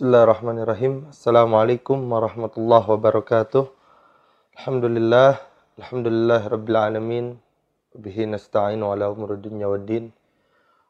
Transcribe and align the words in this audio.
Bismillahirrahmanirrahim. 0.00 1.12
Assalamualaikum 1.12 2.00
warahmatullahi 2.08 2.88
wabarakatuh. 2.88 3.68
Alhamdulillah, 4.56 5.36
alhamdulillah 5.76 6.40
rabbil 6.48 6.80
alamin. 6.80 7.36
Bihi 7.92 8.24
nasta'in 8.24 8.80
ala 8.80 9.12
umuri 9.12 9.36
dunya 9.36 9.68
waddin. 9.68 10.08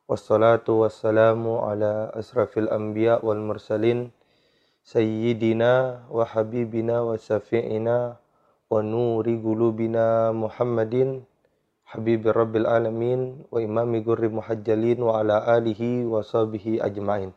Wassalatu 0.06 0.86
wassalamu 0.86 1.58
ala 1.58 2.14
asrafil 2.14 2.70
anbiya 2.70 3.18
wal 3.26 3.42
mursalin. 3.42 4.14
Sayyidina 4.86 6.06
wa 6.06 6.22
habibina 6.22 7.02
wa 7.02 7.18
syafi'ina 7.18 8.14
wa 8.14 8.78
nuri 8.78 9.42
gulubina 9.42 10.30
Muhammadin 10.30 11.26
Habibir 11.90 12.30
Rabbil 12.30 12.62
Alamin 12.62 13.42
wa 13.50 13.58
imami 13.58 14.06
gurri 14.06 14.30
muhajjalin 14.30 15.02
wa 15.02 15.18
ala 15.18 15.42
alihi 15.50 16.06
wa 16.06 16.22
sahbihi 16.22 16.78
ajma'in. 16.78 17.34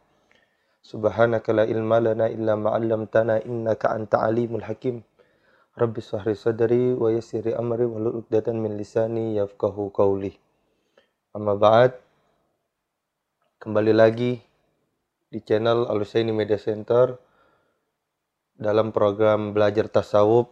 Subhanaka 0.84 1.55
la 1.55 1.63
ilma 1.63 2.04
lana 2.04 2.27
illa 2.27 2.59
ma 2.59 2.75
'allamtana 2.75 3.39
innaka 3.47 3.95
anta 3.95 4.20
alimul 4.20 4.67
hakim. 4.67 4.99
Rabbi 5.80 6.03
sahri 6.03 6.35
sadri 6.35 6.91
wa 6.91 7.07
yassiri 7.07 7.55
amri 7.55 7.88
wa 7.88 8.03
uqdatan 8.20 8.59
min 8.59 8.76
lisani 8.76 9.40
yafqahu 9.40 9.95
qawli. 9.95 10.35
Amma 11.31 11.55
ba'd. 11.55 11.95
Kembali 13.63 13.95
lagi 13.95 14.43
di 15.31 15.40
channel 15.40 15.88
Al-Husaini 15.88 16.35
Media 16.35 16.59
Center 16.59 17.15
dalam 18.59 18.91
program 18.91 19.55
belajar 19.55 19.88
tasawuf 19.88 20.52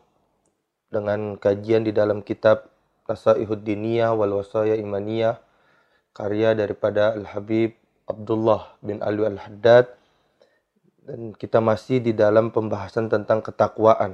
dengan 0.88 1.36
kajian 1.36 1.84
di 1.84 1.91
dalam 1.91 2.24
kitab 2.24 2.72
Tasaihud 3.04 3.68
Diniyah 3.68 4.16
wal 4.16 4.40
Wasaya 4.40 4.80
Imaniyah 4.80 5.44
karya 6.16 6.55
daripada 6.55 7.12
Al-Habib 7.20 7.76
Abdullah 8.08 8.80
bin 8.80 9.04
Alwi 9.04 9.27
Al-Haddad 9.27 10.01
dan 11.02 11.34
kita 11.34 11.58
masih 11.58 11.98
di 11.98 12.14
dalam 12.14 12.54
pembahasan 12.54 13.10
tentang 13.10 13.41
ketakwaan. 13.41 14.14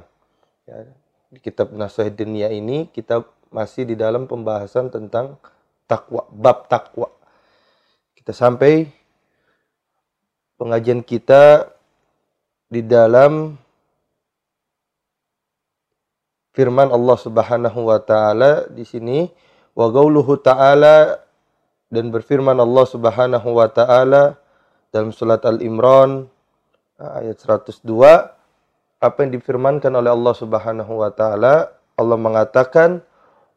Ya, 0.64 0.88
di 1.28 1.38
kitab 1.40 1.72
Nasihat 1.76 2.16
Dunia 2.16 2.48
ini 2.48 2.88
kita 2.88 3.24
masih 3.52 3.88
di 3.88 3.96
dalam 3.96 4.24
pembahasan 4.24 4.88
tentang 4.88 5.36
takwa, 5.88 6.24
bab 6.32 6.68
takwa. 6.68 7.12
Kita 8.16 8.32
sampai 8.32 8.88
pengajian 10.60 11.04
kita 11.04 11.68
di 12.68 12.84
dalam 12.84 13.56
firman 16.52 16.92
Allah 16.92 17.16
Subhanahu 17.16 17.80
wa 17.88 18.00
taala 18.02 18.68
di 18.68 18.84
sini 18.84 19.30
wa 19.72 19.88
gauluhu 19.88 20.36
taala 20.40 21.22
dan 21.88 22.12
berfirman 22.12 22.58
Allah 22.60 22.84
Subhanahu 22.84 23.48
wa 23.56 23.68
taala 23.72 24.36
dalam 24.92 25.14
surat 25.14 25.40
Al-Imran 25.46 26.28
ayat 26.98 27.38
102 27.38 27.86
apa 28.98 29.18
yang 29.22 29.30
difirmankan 29.30 29.94
oleh 29.94 30.10
Allah 30.10 30.34
Subhanahu 30.34 30.92
wa 31.06 31.10
taala? 31.14 31.70
Allah 31.94 32.18
mengatakan 32.18 33.02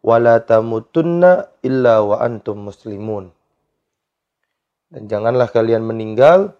wala 0.05 0.37
tamutunna 0.41 1.49
illa 1.65 2.05
wa 2.05 2.21
antum 2.21 2.69
muslimun. 2.69 3.33
Dan 4.91 5.09
janganlah 5.09 5.49
kalian 5.49 5.81
meninggal 5.81 6.53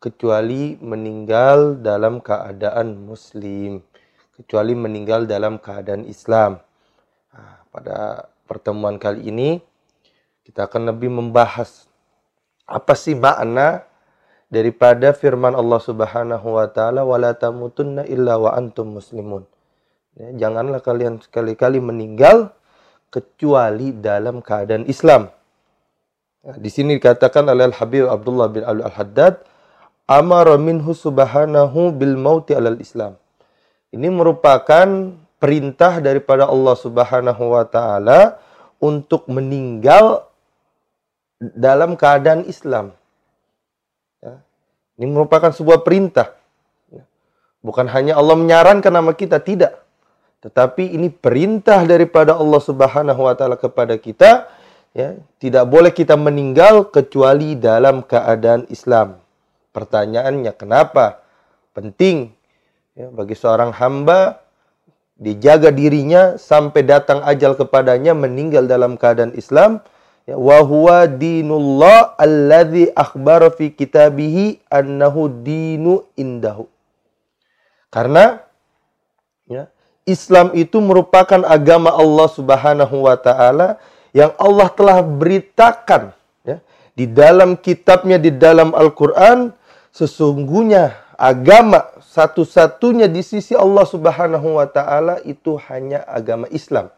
kecuali 0.00 0.80
meninggal 0.80 1.76
dalam 1.84 2.24
keadaan 2.24 2.96
muslim. 3.04 3.84
Kecuali 4.32 4.72
meninggal 4.72 5.28
dalam 5.28 5.60
keadaan 5.60 6.08
Islam. 6.08 6.56
Nah, 7.36 7.68
pada 7.68 8.26
pertemuan 8.48 8.96
kali 8.96 9.28
ini 9.28 9.60
kita 10.42 10.66
akan 10.66 10.88
lebih 10.96 11.12
membahas 11.12 11.86
apa 12.64 12.96
sih 12.96 13.12
makna 13.12 13.84
daripada 14.52 15.16
firman 15.16 15.56
Allah 15.56 15.80
Subhanahu 15.80 16.60
wa 16.60 16.68
taala 16.68 17.08
wala 17.08 17.32
tamutunna 17.32 18.04
illa 18.04 18.36
wa 18.36 18.52
antum 18.52 19.00
muslimun. 19.00 19.48
Ya, 20.12 20.28
janganlah 20.46 20.84
kalian 20.84 21.24
sekali-kali 21.24 21.80
meninggal 21.80 22.52
kecuali 23.08 23.96
dalam 23.96 24.44
keadaan 24.44 24.84
Islam. 24.84 25.32
Ya, 26.44 26.52
di 26.60 26.68
sini 26.68 27.00
dikatakan 27.00 27.48
oleh 27.48 27.72
Al 27.72 27.76
Habib 27.80 28.04
Abdullah 28.04 28.52
bin 28.52 28.60
Al 28.60 28.84
Haddad 28.92 29.40
amara 30.04 30.60
minhu 30.60 30.92
subhanahu 30.92 31.96
bil 31.96 32.20
mauti 32.20 32.52
alal 32.52 32.76
Islam. 32.76 33.16
Ini 33.92 34.08
merupakan 34.12 35.16
perintah 35.36 36.00
daripada 36.00 36.48
Allah 36.48 36.76
Subhanahu 36.76 37.44
wa 37.52 37.64
taala 37.68 38.40
untuk 38.80 39.28
meninggal 39.28 40.28
dalam 41.40 41.98
keadaan 41.98 42.48
Islam. 42.48 42.96
Ini 45.00 45.06
merupakan 45.08 45.50
sebuah 45.50 45.84
perintah. 45.86 46.36
Bukan 47.62 47.86
hanya 47.94 48.18
Allah 48.18 48.34
menyarankan 48.34 48.90
nama 48.90 49.14
kita, 49.14 49.38
tidak. 49.38 49.78
Tetapi 50.42 50.98
ini 50.98 51.06
perintah 51.08 51.86
daripada 51.86 52.34
Allah 52.34 52.58
Subhanahu 52.58 53.22
wa 53.22 53.34
taala 53.38 53.54
kepada 53.54 53.94
kita, 53.94 54.50
ya. 54.90 55.14
Tidak 55.38 55.64
boleh 55.70 55.94
kita 55.94 56.18
meninggal 56.18 56.90
kecuali 56.90 57.54
dalam 57.54 58.02
keadaan 58.02 58.66
Islam. 58.66 59.22
Pertanyaannya 59.72 60.52
kenapa? 60.52 61.22
Penting 61.72 62.34
ya, 62.92 63.08
bagi 63.08 63.32
seorang 63.32 63.72
hamba 63.72 64.44
dijaga 65.16 65.70
dirinya 65.70 66.36
sampai 66.36 66.82
datang 66.82 67.22
ajal 67.24 67.56
kepadanya 67.56 68.12
meninggal 68.12 68.66
dalam 68.68 68.98
keadaan 68.98 69.32
Islam 69.38 69.80
ya 70.28 70.38
wa 70.38 70.58
huwa 70.62 71.06
dinullah 71.06 72.14
alladzi 72.18 72.90
akhbara 72.94 73.50
fi 73.50 73.74
kitabihi 73.74 74.62
annahu 74.70 75.28
dinu 75.42 76.06
indahu 76.14 76.70
karena 77.90 78.40
ya 79.50 79.68
Islam 80.06 80.50
itu 80.58 80.82
merupakan 80.82 81.46
agama 81.46 81.94
Allah 81.94 82.28
Subhanahu 82.30 83.06
wa 83.06 83.14
taala 83.18 83.78
yang 84.10 84.34
Allah 84.38 84.68
telah 84.74 84.98
beritakan 85.02 86.10
ya 86.42 86.58
di 86.94 87.06
dalam 87.06 87.54
kitabnya 87.54 88.18
di 88.18 88.34
dalam 88.34 88.74
Al-Qur'an 88.74 89.54
sesungguhnya 89.94 90.96
agama 91.22 91.92
satu-satunya 92.02 93.06
di 93.06 93.22
sisi 93.22 93.54
Allah 93.54 93.86
Subhanahu 93.86 94.58
wa 94.58 94.66
taala 94.66 95.22
itu 95.22 95.56
hanya 95.70 96.02
agama 96.04 96.50
Islam. 96.52 96.90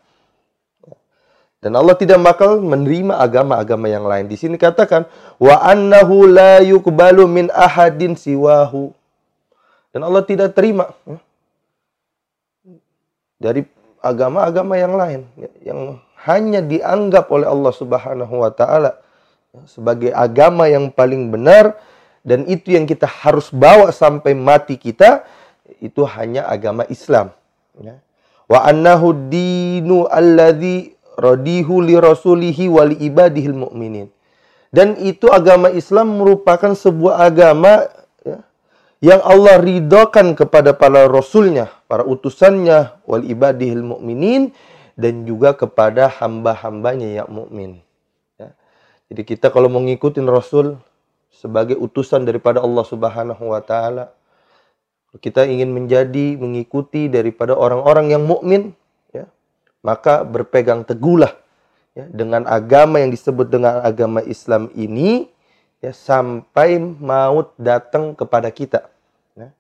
Dan 1.65 1.81
Allah 1.81 1.97
tidak 1.97 2.21
bakal 2.21 2.61
menerima 2.61 3.17
agama-agama 3.17 3.89
yang 3.89 4.05
lain. 4.05 4.29
Di 4.29 4.37
sini 4.37 4.61
katakan 4.61 5.09
wa 5.41 5.57
annahu 5.65 6.29
la 6.29 6.61
yuqbalu 6.61 7.25
min 7.25 7.49
ahadin 7.49 8.13
siwahu. 8.21 8.93
Dan 9.89 10.05
Allah 10.05 10.21
tidak 10.29 10.53
terima 10.53 10.93
ya, 11.09 11.17
dari 13.41 13.65
agama-agama 14.05 14.77
yang 14.77 14.93
lain 14.93 15.21
ya, 15.41 15.51
yang 15.73 15.81
hanya 16.29 16.61
dianggap 16.61 17.33
oleh 17.33 17.49
Allah 17.49 17.73
Subhanahu 17.73 18.35
wa 18.45 18.51
taala 18.53 19.01
ya, 19.57 19.65
sebagai 19.65 20.13
agama 20.13 20.69
yang 20.69 20.93
paling 20.93 21.33
benar 21.33 21.81
dan 22.21 22.45
itu 22.45 22.77
yang 22.77 22.85
kita 22.85 23.09
harus 23.09 23.49
bawa 23.49 23.89
sampai 23.89 24.37
mati 24.37 24.77
kita 24.77 25.25
itu 25.81 26.05
hanya 26.05 26.45
agama 26.45 26.85
Islam 26.93 27.33
Wa 28.45 28.69
annahu 28.69 29.33
dinu 29.33 30.05
alladhi 30.05 30.94
radihu 31.15 31.83
li 31.83 31.95
rasulihi 31.99 32.71
wa 32.71 32.87
li 32.87 32.99
ibadihil 32.99 33.55
mu'minin. 33.55 34.11
Dan 34.75 34.99
itu 34.99 35.31
agama 35.31 35.71
Islam 35.71 36.19
merupakan 36.19 36.75
sebuah 36.75 37.31
agama 37.31 37.87
ya, 38.27 38.43
yang 38.99 39.23
Allah 39.23 39.63
ridhokan 39.63 40.35
kepada 40.35 40.75
para 40.75 41.07
rasulnya, 41.07 41.71
para 41.87 42.03
utusannya, 42.03 42.99
wal 43.07 43.23
ibadihil 43.23 43.87
mu'minin, 43.87 44.51
dan 44.99 45.27
juga 45.27 45.55
kepada 45.55 46.11
hamba-hambanya 46.11 47.23
yang 47.23 47.29
mukmin. 47.31 47.83
Ya. 48.39 48.55
Jadi 49.11 49.23
kita 49.27 49.51
kalau 49.51 49.71
mengikuti 49.71 50.23
Rasul 50.23 50.79
sebagai 51.35 51.75
utusan 51.79 52.23
daripada 52.23 52.63
Allah 52.63 52.85
Subhanahu 52.87 53.55
wa 53.55 53.63
taala, 53.63 54.15
kita 55.19 55.47
ingin 55.47 55.71
menjadi 55.71 56.35
mengikuti 56.39 57.07
daripada 57.07 57.55
orang-orang 57.55 58.11
yang 58.11 58.27
mukmin, 58.27 58.75
maka 59.85 60.25
berpegang 60.25 60.81
teguhlah 60.81 61.37
ya, 61.93 62.09
dengan 62.09 62.49
agama 62.49 63.05
yang 63.05 63.13
disebut 63.13 63.53
dengan 63.53 63.85
agama 63.85 64.25
Islam 64.25 64.73
ini 64.73 65.29
ya, 65.85 65.93
sampai 65.93 66.81
maut 66.81 67.53
datang 67.61 68.17
kepada 68.17 68.49
kita. 68.49 68.89
Ya. 69.37 69.53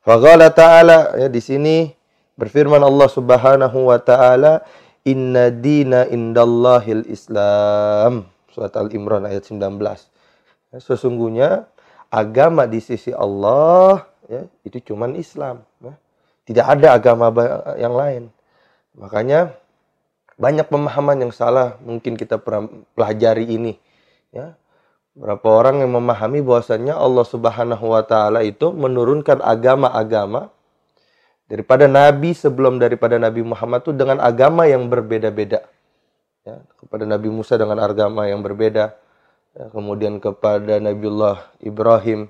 Faqala 0.00 0.48
ta'ala 0.48 1.20
ya 1.20 1.28
di 1.28 1.44
sini 1.44 1.92
berfirman 2.40 2.80
Allah 2.80 3.08
Subhanahu 3.12 3.92
wa 3.92 4.00
taala 4.00 4.64
inna 5.04 5.52
dina 5.52 6.08
indallahil 6.08 7.04
Islam 7.12 8.32
surat 8.56 8.72
Al-Imran 8.72 9.28
ayat 9.28 9.44
19. 9.44 9.60
Ya, 10.72 10.78
sesungguhnya 10.80 11.68
agama 12.08 12.64
di 12.64 12.80
sisi 12.80 13.12
Allah 13.12 14.08
ya, 14.24 14.48
itu 14.64 14.80
cuman 14.80 15.12
Islam 15.20 15.60
ya. 15.84 15.92
Tidak 16.46 16.62
ada 16.62 16.94
agama 16.94 17.28
yang 17.76 17.92
lain. 17.92 18.22
Makanya 18.94 19.52
banyak 20.36 20.68
pemahaman 20.68 21.28
yang 21.28 21.32
salah 21.32 21.80
mungkin 21.80 22.16
kita 22.16 22.36
pelajari 22.94 23.48
ini 23.48 23.80
ya 24.32 24.56
Berapa 25.16 25.48
orang 25.48 25.80
yang 25.80 25.96
memahami 25.96 26.44
bahwasannya 26.44 26.92
Allah 26.92 27.24
Subhanahu 27.24 27.88
wa 27.88 28.04
taala 28.04 28.44
itu 28.44 28.68
menurunkan 28.68 29.40
agama-agama 29.40 30.52
daripada 31.48 31.88
nabi 31.88 32.36
sebelum 32.36 32.76
daripada 32.76 33.16
Nabi 33.16 33.40
Muhammad 33.40 33.80
itu 33.80 33.96
dengan 33.96 34.20
agama 34.20 34.68
yang 34.68 34.92
berbeda-beda. 34.92 35.64
Ya, 36.44 36.60
kepada 36.76 37.08
Nabi 37.08 37.32
Musa 37.32 37.56
dengan 37.56 37.80
agama 37.80 38.28
yang 38.28 38.44
berbeda. 38.44 38.92
Ya, 39.56 39.64
kemudian 39.72 40.20
kepada 40.20 40.76
Nabiullah 40.84 41.48
Ibrahim 41.64 42.28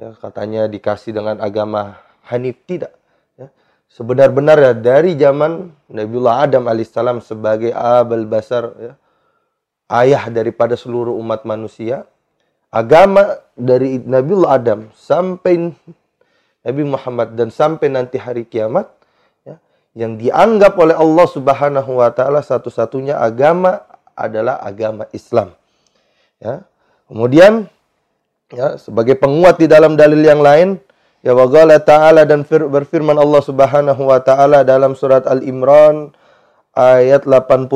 ya, 0.00 0.16
katanya 0.16 0.64
dikasih 0.64 1.12
dengan 1.12 1.44
agama 1.44 2.00
Hanif 2.24 2.56
tidak. 2.64 2.96
Ya. 3.36 3.52
Sebenar-benar 3.90 4.58
ya 4.58 4.72
dari 4.74 5.14
zaman 5.14 5.70
Nabiullah 5.86 6.50
Adam 6.50 6.66
alaihissalam 6.66 7.22
sebagai 7.22 7.70
abal 7.70 8.26
basar 8.26 8.74
ya, 8.80 8.92
ayah 9.92 10.26
daripada 10.34 10.74
seluruh 10.74 11.14
umat 11.20 11.46
manusia 11.46 12.08
agama 12.74 13.38
dari 13.54 14.02
Nabiullah 14.02 14.58
Adam 14.58 14.90
sampai 14.98 15.70
Nabi 16.66 16.82
Muhammad 16.82 17.38
dan 17.38 17.54
sampai 17.54 17.86
nanti 17.86 18.18
hari 18.18 18.42
kiamat 18.42 18.90
ya, 19.46 19.62
yang 19.94 20.18
dianggap 20.18 20.74
oleh 20.74 20.98
Allah 20.98 21.26
Subhanahu 21.30 22.02
wa 22.02 22.10
taala 22.10 22.42
satu-satunya 22.42 23.14
agama 23.14 23.78
adalah 24.18 24.58
agama 24.58 25.06
Islam. 25.14 25.54
Ya. 26.42 26.66
Kemudian 27.06 27.70
ya 28.50 28.74
sebagai 28.80 29.14
penguat 29.20 29.60
di 29.62 29.70
dalam 29.70 29.94
dalil 29.94 30.24
yang 30.24 30.42
lain 30.42 30.82
ya 31.24 31.32
waqala 31.32 31.80
ta'ala 31.80 32.28
dan 32.28 32.44
berfirman 32.44 33.16
Allah 33.16 33.40
Subhanahu 33.40 34.12
wa 34.12 34.20
taala 34.20 34.60
dalam 34.60 34.92
surat 34.92 35.24
Al-Imran 35.24 36.12
ayat 36.76 37.24
85 37.24 37.72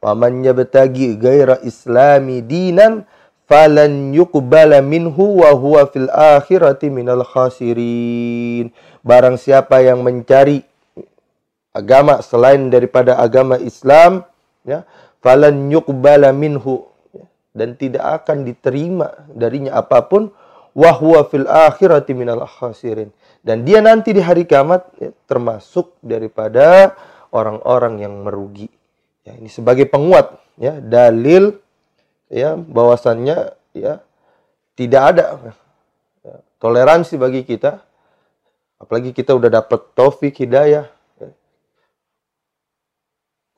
wa 0.00 0.12
man 0.16 0.32
yabtagi 0.40 1.20
ghaira 1.20 1.60
islami 1.60 2.40
dinan 2.40 3.04
falan 3.46 4.10
yuqbala 4.16 4.82
minhu 4.82 5.44
wa 5.44 5.54
huwa 5.54 5.86
fil 5.86 6.10
akhirati 6.10 6.90
minal 6.90 7.22
khasirin. 7.22 8.74
Barang 9.06 9.38
siapa 9.38 9.80
yang 9.86 10.02
mencari 10.02 10.66
agama 11.70 12.18
selain 12.20 12.72
daripada 12.72 13.14
agama 13.22 13.54
Islam, 13.62 14.26
ya, 14.66 14.82
falan 15.22 15.70
yuqbala 15.70 16.34
minhu 16.34 16.90
ya, 17.14 17.24
dan 17.54 17.78
tidak 17.78 18.02
akan 18.22 18.42
diterima 18.42 19.14
darinya 19.30 19.78
apa 19.78 20.02
pun 20.10 20.34
wa 20.76 20.92
huwa 20.92 21.24
fil 21.24 21.48
akhirati 21.48 22.12
minal 22.12 22.44
khasirin. 22.44 23.08
Dan 23.40 23.64
dia 23.64 23.80
nanti 23.80 24.12
di 24.12 24.20
hari 24.20 24.44
kiamat 24.44 24.92
ya, 25.00 25.10
termasuk 25.24 25.96
daripada 26.04 26.92
orang-orang 27.32 28.04
yang 28.04 28.14
merugi. 28.20 28.68
Ya, 29.24 29.34
ini 29.40 29.48
sebagai 29.48 29.88
penguat 29.88 30.38
ya 30.60 30.78
dalil 30.78 31.58
ya 32.30 32.54
bahwasannya 32.54 33.56
ya 33.74 33.98
tidak 34.78 35.02
ada 35.02 35.24
ya, 36.22 36.36
toleransi 36.62 37.18
bagi 37.18 37.42
kita 37.42 37.82
apalagi 38.78 39.10
kita 39.10 39.34
udah 39.34 39.50
dapat 39.50 39.82
taufik 39.98 40.38
hidayah 40.38 40.86
ya. 41.18 41.30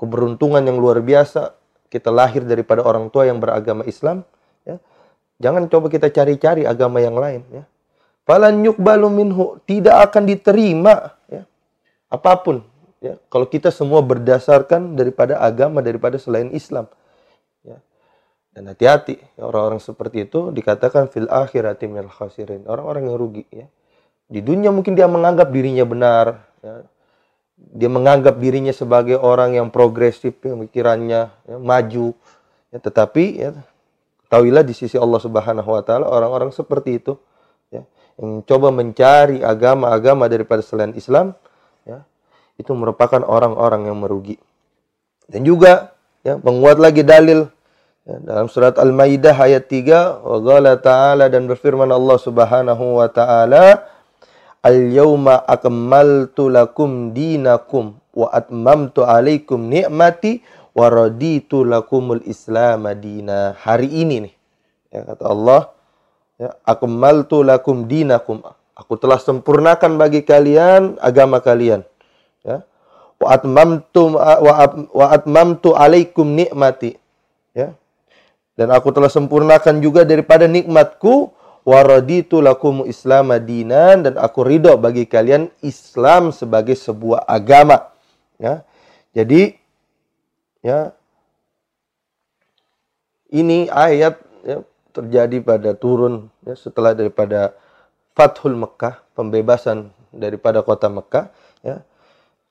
keberuntungan 0.00 0.64
yang 0.64 0.80
luar 0.80 1.04
biasa 1.04 1.52
kita 1.92 2.08
lahir 2.08 2.48
daripada 2.48 2.80
orang 2.80 3.12
tua 3.12 3.28
yang 3.28 3.36
beragama 3.36 3.84
Islam 3.84 4.24
jangan 5.38 5.70
coba 5.70 5.86
kita 5.88 6.10
cari-cari 6.12 6.68
agama 6.68 6.98
yang 7.02 7.16
lain 7.16 7.42
ya 7.50 7.64
falan 8.28 8.60
yuqbalu 8.62 9.08
minhu 9.10 9.44
tidak 9.64 10.10
akan 10.10 10.28
diterima 10.28 11.16
ya 11.30 11.42
apa 12.12 12.32
pun 12.42 12.66
ya 12.98 13.16
kalau 13.32 13.46
kita 13.48 13.72
semua 13.72 14.02
berdasarkan 14.04 14.98
daripada 14.98 15.38
agama 15.40 15.80
daripada 15.80 16.18
selain 16.20 16.50
Islam 16.52 16.90
dan 18.58 18.74
hati-hati, 18.74 19.22
orang-orang 19.38 19.78
seperti 19.78 20.26
itu 20.26 20.50
dikatakan 20.50 21.06
fil 21.06 21.30
akhirati 21.30 21.86
minal 21.86 22.10
khasirin. 22.10 22.66
Orang-orang 22.66 23.06
yang 23.06 23.14
rugi 23.14 23.46
ya. 23.54 23.70
Di 24.26 24.42
dunia 24.42 24.74
mungkin 24.74 24.98
dia 24.98 25.06
menganggap 25.06 25.54
dirinya 25.54 25.86
benar, 25.86 26.42
ya. 26.58 26.82
Dia 27.54 27.86
menganggap 27.86 28.34
dirinya 28.42 28.74
sebagai 28.74 29.14
orang 29.14 29.54
yang 29.54 29.70
progresif 29.70 30.42
pemikirannya, 30.42 31.30
ya, 31.30 31.56
maju. 31.62 32.18
Ya, 32.74 32.78
tetapi 32.82 33.24
ya, 33.38 33.50
tahuilah 34.28 34.64
di 34.64 34.76
sisi 34.76 34.96
Allah 34.96 35.20
Subhanahu 35.20 35.68
wa 35.68 35.82
taala 35.84 36.08
orang-orang 36.08 36.52
seperti 36.52 37.00
itu 37.00 37.16
ya, 37.68 37.84
yang 38.20 38.44
coba 38.44 38.72
mencari 38.72 39.44
agama-agama 39.44 40.28
daripada 40.28 40.64
selain 40.64 40.96
Islam 40.96 41.36
ya, 41.84 42.04
itu 42.56 42.72
merupakan 42.72 43.20
orang-orang 43.24 43.88
yang 43.88 43.98
merugi. 44.00 44.36
Dan 45.28 45.44
juga 45.44 45.92
ya, 46.24 46.40
menguat 46.40 46.80
lagi 46.80 47.04
dalil 47.04 47.48
Ya, 48.08 48.16
dalam 48.24 48.48
surat 48.48 48.80
Al-Maidah 48.80 49.36
ayat 49.36 49.68
3, 49.68 50.24
wa 50.24 50.40
ta'ala 50.80 51.28
dan 51.28 51.44
berfirman 51.44 51.92
Allah 51.92 52.16
Subhanahu 52.16 52.96
wa 52.96 53.08
taala, 53.12 53.84
"Al-yauma 54.64 55.44
akmaltu 55.44 56.48
lakum 56.48 57.12
dinakum 57.12 58.00
wa 58.16 58.32
atmamtu 58.32 59.04
alaikum 59.04 59.68
ni'mati 59.68 60.40
wa 60.78 60.86
raditu 60.86 61.66
lakumul 61.66 62.22
Islam 62.22 62.86
madina." 62.86 63.58
Hari 63.58 63.90
ini 63.90 64.30
nih, 64.30 64.34
ya 64.94 65.00
kata 65.02 65.24
Allah, 65.26 65.62
ya, 66.38 66.54
akmaltu 66.62 67.42
lakum 67.42 67.90
dinakum. 67.90 68.38
Aku 68.78 68.94
telah 68.94 69.18
sempurnakan 69.18 69.98
bagi 69.98 70.22
kalian 70.22 71.02
agama 71.02 71.42
kalian. 71.42 71.82
Ya. 72.46 72.62
Wa 73.18 73.34
atmamtu 73.34 74.14
wa 74.94 75.06
atmamtu 75.10 75.74
alaikum 75.74 76.38
ni'mati. 76.38 76.94
Ya 77.50 77.74
dan 78.58 78.74
aku 78.74 78.90
telah 78.90 79.06
sempurnakan 79.06 79.78
juga 79.78 80.02
daripada 80.02 80.50
nikmatku 80.50 81.30
waraditu 81.62 82.42
lakum 82.42 82.82
islam 82.90 83.30
dinan 83.46 84.02
dan 84.02 84.18
aku 84.18 84.42
ridho 84.42 84.74
bagi 84.74 85.06
kalian 85.06 85.46
Islam 85.62 86.34
sebagai 86.34 86.74
sebuah 86.74 87.22
agama 87.22 87.94
ya 88.42 88.66
jadi 89.14 89.54
ya. 90.68 90.80
Ini 93.28 93.68
ayat 93.72 94.20
ya, 94.44 94.64
terjadi 94.92 95.40
pada 95.40 95.72
turun 95.76 96.28
ya, 96.44 96.56
setelah 96.56 96.92
daripada 96.92 97.56
Fathul 98.16 98.56
Mekah 98.56 99.00
pembebasan 99.12 99.92
daripada 100.12 100.60
kota 100.64 100.88
Mekah 100.88 101.32
ya. 101.64 101.84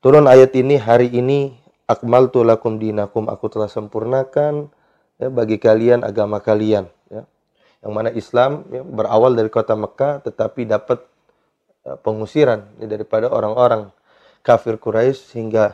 Turun 0.01 0.29
ayat 0.29 0.53
ini 0.53 0.77
hari 0.77 1.09
ini 1.09 1.57
akmaltu 1.89 2.45
lakum 2.45 2.77
dinakum 2.77 3.25
aku 3.25 3.49
telah 3.49 3.65
sempurnakan 3.69 4.69
ya, 5.17 5.27
bagi 5.33 5.57
kalian 5.57 6.05
agama 6.05 6.41
kalian. 6.41 6.89
Ya. 7.09 7.25
yang 7.81 7.93
mana 7.93 8.13
Islam 8.13 8.67
ya, 8.69 8.85
berawal 8.85 9.33
dari 9.33 9.49
kota 9.49 9.73
Mekah 9.73 10.21
tetapi 10.29 10.69
dapat 10.69 11.01
ya, 11.81 11.97
pengusiran 11.97 12.69
ya, 12.77 12.85
daripada 12.85 13.33
orang-orang 13.33 13.89
kafir 14.45 14.77
Quraisy 14.77 15.33
sehingga 15.33 15.73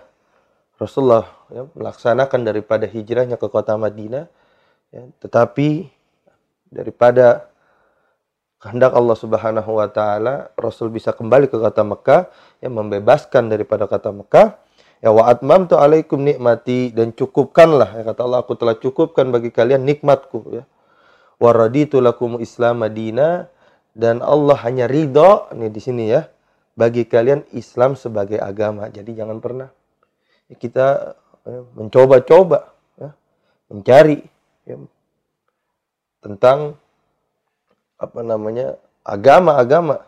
Rasulullah 0.78 1.30
ya, 1.54 1.70
melaksanakan 1.74 2.42
daripada 2.44 2.86
hijrahnya 2.90 3.38
ke 3.38 3.48
kota 3.48 3.78
Madinah 3.78 4.26
ya, 4.90 5.04
tetapi 5.22 5.90
daripada 6.74 7.50
kehendak 8.58 8.96
Allah 8.96 9.18
Subhanahu 9.18 9.72
wa 9.78 9.88
taala 9.92 10.50
Rasul 10.58 10.90
bisa 10.90 11.14
kembali 11.14 11.52
ke 11.52 11.58
kota 11.60 11.86
Mekah 11.86 12.32
yang 12.64 12.74
membebaskan 12.80 13.52
daripada 13.52 13.86
kota 13.86 14.10
Mekah 14.10 14.64
Ya 15.04 15.12
wa 15.12 15.28
atmamtu 15.28 15.76
alaikum 15.76 16.24
nikmati 16.24 16.96
dan 16.96 17.12
cukupkanlah 17.12 17.92
ya 17.92 18.08
kata 18.08 18.24
Allah 18.24 18.40
aku 18.40 18.56
telah 18.56 18.80
cukupkan 18.80 19.36
bagi 19.36 19.52
kalian 19.52 19.84
nikmatku 19.84 20.48
ya. 20.48 20.64
Wa 21.44 21.52
raditu 21.52 22.00
lakum 22.00 22.40
Islam 22.40 22.88
Madinah 22.88 23.52
dan 23.92 24.24
Allah 24.24 24.56
hanya 24.64 24.88
ridho 24.88 25.52
nih 25.52 25.68
di 25.76 25.82
sini 25.84 26.08
ya 26.08 26.32
bagi 26.80 27.04
kalian 27.04 27.44
Islam 27.52 28.00
sebagai 28.00 28.40
agama. 28.40 28.88
Jadi 28.88 29.12
jangan 29.12 29.44
pernah 29.44 29.68
ya, 30.50 30.56
kita 30.58 30.88
ya, 31.46 31.60
mencoba-coba 31.78 32.74
ya, 33.00 33.10
mencari 33.72 34.20
ya, 34.68 34.76
tentang 36.24 36.80
apa 38.00 38.20
namanya 38.24 38.76
agama-agama 39.04 40.04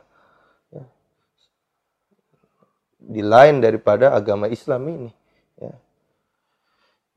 di 3.06 3.22
lain 3.22 3.62
daripada 3.62 4.12
agama 4.18 4.50
Islam 4.50 4.82
ini. 4.90 5.12
Ya. 5.62 5.74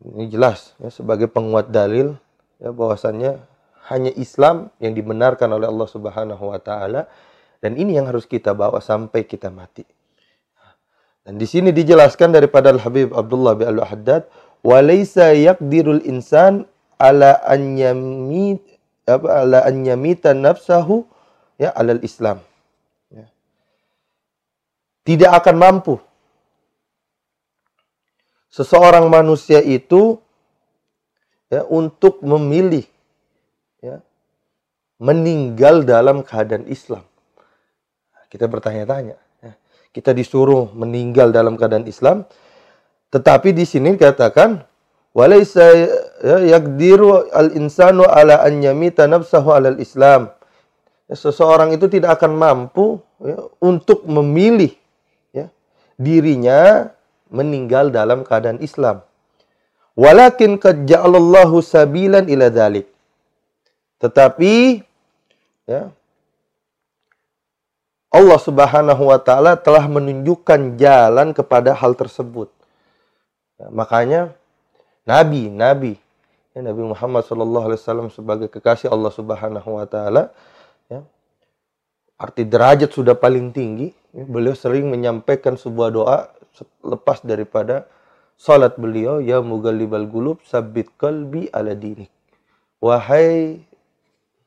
Ini 0.04 0.24
jelas 0.28 0.76
ya, 0.78 0.92
sebagai 0.92 1.26
penguat 1.26 1.72
dalil 1.72 2.14
ya, 2.60 2.70
bahwasannya 2.70 3.40
hanya 3.88 4.12
Islam 4.20 4.68
yang 4.84 4.92
dibenarkan 4.92 5.48
oleh 5.48 5.64
Allah 5.64 5.88
Subhanahu 5.88 6.44
wa 6.52 6.60
taala 6.60 7.08
dan 7.64 7.74
ini 7.74 7.96
yang 7.96 8.06
harus 8.06 8.28
kita 8.28 8.52
bawa 8.52 8.84
sampai 8.84 9.24
kita 9.24 9.48
mati. 9.48 9.82
Dan 11.28 11.36
di 11.36 11.44
sini 11.44 11.76
dijelaskan 11.76 12.32
daripada 12.32 12.72
Al 12.72 12.80
Habib 12.80 13.12
Abdullah 13.12 13.52
bin 13.52 13.68
Al 13.68 13.84
Haddad, 13.84 14.24
"Walaysa 14.64 15.36
yaqdirul 15.36 16.00
insan 16.08 16.64
ala 16.96 17.36
an 17.44 17.76
yamit 17.76 18.64
apa 19.04 19.44
ala 19.44 19.60
an 19.68 19.84
yamita 19.84 20.32
nafsahu 20.32 21.04
ya 21.60 21.68
alal 21.76 22.00
Islam." 22.00 22.40
tidak 25.08 25.40
akan 25.40 25.56
mampu. 25.56 25.94
Seseorang 28.52 29.08
manusia 29.08 29.64
itu 29.64 30.20
ya 31.48 31.64
untuk 31.64 32.20
memilih 32.20 32.84
ya 33.80 34.04
meninggal 35.00 35.88
dalam 35.88 36.20
keadaan 36.20 36.68
Islam. 36.68 37.08
Kita 38.28 38.44
bertanya-tanya. 38.44 39.16
Kita 39.92 40.12
disuruh 40.12 40.70
meninggal 40.76 41.32
dalam 41.32 41.56
keadaan 41.56 41.88
Islam. 41.88 42.28
Tetapi 43.08 43.56
di 43.56 43.64
sini 43.64 43.96
dikatakan 43.96 44.60
walaysa 45.16 45.64
ya, 46.20 46.38
yakdiru 46.56 47.26
al-insanu 47.32 48.04
ala 48.04 48.44
an 48.44 48.60
yamita 48.60 49.08
nafsahu 49.08 49.48
ala 49.48 49.72
al-islam. 49.72 50.28
Ya, 51.08 51.16
seseorang 51.16 51.72
itu 51.72 51.88
tidak 51.88 52.20
akan 52.20 52.36
mampu 52.36 53.00
ya, 53.24 53.48
untuk 53.64 54.04
memilih 54.04 54.76
ya, 55.32 55.48
dirinya 55.96 56.92
meninggal 57.32 57.88
dalam 57.88 58.28
keadaan 58.28 58.60
Islam. 58.60 59.00
Walakin 59.98 60.60
qad 60.62 60.86
sabilan 61.64 62.28
ila 62.28 62.46
dhalik. 62.52 62.86
Tetapi 63.98 64.84
ya 65.66 65.90
Allah 68.08 68.38
Subhanahu 68.40 69.12
wa 69.12 69.20
taala 69.20 69.60
telah 69.60 69.84
menunjukkan 69.84 70.80
jalan 70.80 71.36
kepada 71.36 71.76
hal 71.76 71.92
tersebut. 71.92 72.48
Ya, 73.60 73.68
makanya 73.68 74.20
nabi, 75.04 75.52
nabi 75.52 76.00
ya, 76.56 76.64
Nabi 76.64 76.82
Muhammad 76.88 77.22
wasallam 77.28 78.08
sebagai 78.08 78.48
kekasih 78.48 78.88
Allah 78.88 79.12
Subhanahu 79.12 79.76
wa 79.76 79.86
taala 79.86 80.32
ya, 80.88 81.04
arti 82.16 82.48
derajat 82.48 82.90
sudah 82.90 83.14
paling 83.14 83.52
tinggi, 83.52 83.92
ya, 84.16 84.24
beliau 84.24 84.56
sering 84.56 84.88
menyampaikan 84.88 85.60
sebuah 85.60 85.88
doa 85.92 86.18
lepas 86.82 87.22
daripada 87.22 87.86
salat 88.34 88.74
beliau 88.74 89.22
ya 89.22 89.38
mugallibal 89.44 90.06
gulub 90.08 90.42
sabit 90.48 90.90
kalbi 90.96 91.46
ala 91.52 91.76
dinik. 91.76 92.10
Wahai 92.78 93.62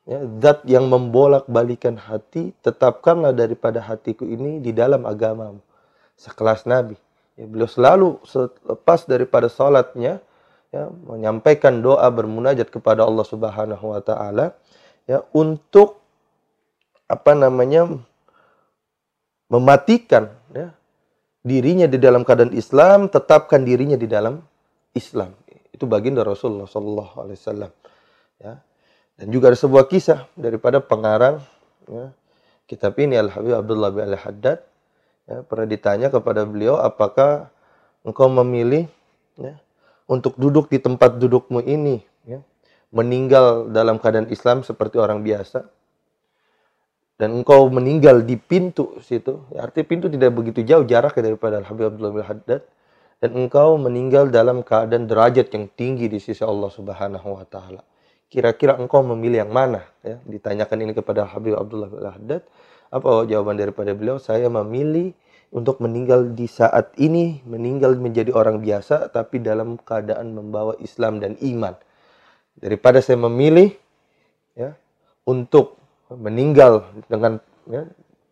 ya, 0.05 0.19
zat 0.41 0.65
yang 0.65 0.89
membolak-balikan 0.89 1.97
hati, 1.97 2.53
tetapkanlah 2.65 3.33
daripada 3.33 3.81
hatiku 3.81 4.25
ini 4.25 4.61
di 4.61 4.73
dalam 4.73 5.05
agamamu. 5.05 5.61
Sekelas 6.17 6.65
Nabi. 6.69 6.97
Ya, 7.39 7.45
beliau 7.47 7.69
selalu 7.69 8.21
selepas 8.27 9.07
daripada 9.09 9.47
salatnya 9.47 10.21
ya, 10.69 10.87
menyampaikan 11.07 11.81
doa 11.81 12.05
bermunajat 12.11 12.69
kepada 12.69 13.07
Allah 13.07 13.25
Subhanahu 13.25 13.85
wa 13.91 14.01
taala 14.03 14.53
ya 15.09 15.25
untuk 15.33 15.99
apa 17.09 17.35
namanya 17.35 17.87
mematikan 19.51 20.31
ya, 20.55 20.71
dirinya 21.43 21.89
di 21.89 21.99
dalam 21.99 22.23
keadaan 22.23 22.55
Islam, 22.55 23.11
tetapkan 23.11 23.67
dirinya 23.67 23.99
di 23.99 24.07
dalam 24.07 24.39
Islam. 24.95 25.35
Itu 25.75 25.89
baginda 25.89 26.23
Rasulullah 26.23 26.69
Sallallahu 26.69 27.15
Alaihi 27.19 27.39
Wasallam. 27.41 27.71
Ya. 28.39 28.53
Dan 29.21 29.29
juga 29.29 29.53
ada 29.53 29.57
sebuah 29.61 29.85
kisah 29.85 30.25
daripada 30.33 30.81
pengarang 30.81 31.45
ya, 31.85 32.09
kitab 32.65 32.97
ini 32.97 33.21
Al 33.21 33.29
Habib 33.29 33.53
Abdullah 33.53 33.93
bin 33.93 34.09
Al 34.09 34.17
Haddad. 34.17 34.65
Ya, 35.29 35.45
pernah 35.45 35.69
ditanya 35.69 36.09
kepada 36.09 36.41
beliau, 36.41 36.81
apakah 36.81 37.53
engkau 38.01 38.25
memilih 38.33 38.89
ya, 39.37 39.61
untuk 40.09 40.33
duduk 40.41 40.73
di 40.73 40.81
tempat 40.81 41.21
dudukmu 41.21 41.61
ini, 41.61 42.01
ya, 42.25 42.41
meninggal 42.89 43.69
dalam 43.69 44.01
keadaan 44.01 44.25
Islam 44.33 44.65
seperti 44.65 44.97
orang 44.97 45.21
biasa, 45.21 45.69
dan 47.21 47.37
engkau 47.37 47.69
meninggal 47.69 48.25
di 48.25 48.41
pintu 48.41 48.97
situ, 49.05 49.45
ya, 49.53 49.69
artinya 49.69 49.85
pintu 49.85 50.09
tidak 50.09 50.33
begitu 50.33 50.65
jauh 50.65 50.81
jaraknya 50.81 51.29
daripada 51.29 51.61
Al 51.61 51.69
Habib 51.69 51.93
Abdullah 51.93 52.13
bin 52.17 52.25
Haddad, 52.25 52.65
dan 53.21 53.29
engkau 53.37 53.77
meninggal 53.77 54.33
dalam 54.33 54.65
keadaan 54.65 55.05
derajat 55.05 55.53
yang 55.53 55.69
tinggi 55.77 56.09
di 56.09 56.17
sisi 56.17 56.41
Allah 56.41 56.73
Subhanahu 56.73 57.37
wa 57.37 57.45
taala 57.45 57.85
kira-kira 58.31 58.79
engkau 58.79 59.03
memilih 59.03 59.43
yang 59.43 59.51
mana? 59.51 59.83
Ya, 60.01 60.23
ditanyakan 60.23 60.77
ini 60.87 60.93
kepada 60.95 61.27
Habib 61.27 61.59
Abdullah 61.59 61.91
bin 61.91 61.99
Haddad. 61.99 62.41
Apa 62.87 63.27
jawaban 63.27 63.59
daripada 63.59 63.91
beliau? 63.91 64.17
Saya 64.17 64.47
memilih 64.47 65.11
untuk 65.51 65.83
meninggal 65.83 66.31
di 66.31 66.47
saat 66.47 66.95
ini, 66.95 67.43
meninggal 67.43 67.99
menjadi 67.99 68.31
orang 68.31 68.63
biasa, 68.63 69.11
tapi 69.11 69.43
dalam 69.43 69.75
keadaan 69.75 70.31
membawa 70.31 70.79
Islam 70.79 71.19
dan 71.19 71.35
iman. 71.43 71.75
Daripada 72.55 73.03
saya 73.03 73.19
memilih 73.19 73.75
ya, 74.55 74.79
untuk 75.27 75.75
meninggal 76.07 76.87
dengan 77.11 77.43
ya, 77.67 77.83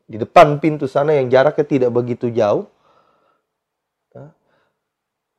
di 0.07 0.15
depan 0.15 0.63
pintu 0.63 0.87
sana 0.87 1.11
yang 1.11 1.27
jaraknya 1.27 1.67
tidak 1.67 1.91
begitu 1.91 2.31
jauh, 2.31 2.71
ya, 4.15 4.31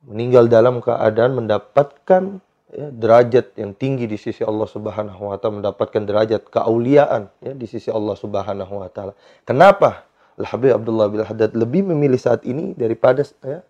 meninggal 0.05 0.45
dalam 0.53 0.85
keadaan 0.85 1.33
mendapatkan 1.33 2.45
ya, 2.71 2.87
derajat 2.89 3.53
yang 3.59 3.75
tinggi 3.75 4.07
di 4.07 4.15
sisi 4.15 4.41
Allah 4.41 4.67
Subhanahu 4.67 5.31
wa 5.31 5.35
taala 5.37 5.61
mendapatkan 5.61 6.01
derajat 6.01 6.47
keauliaan 6.47 7.27
ya 7.43 7.53
di 7.53 7.67
sisi 7.67 7.91
Allah 7.91 8.15
Subhanahu 8.15 8.73
wa 8.81 8.89
taala. 8.89 9.13
Kenapa 9.43 10.07
Al 10.39 10.47
Habib 10.47 10.71
Abdullah 10.73 11.07
bin 11.11 11.21
Haddad 11.21 11.51
lebih 11.53 11.85
memilih 11.85 12.17
saat 12.17 12.47
ini 12.47 12.73
daripada 12.73 13.21
ya, 13.43 13.61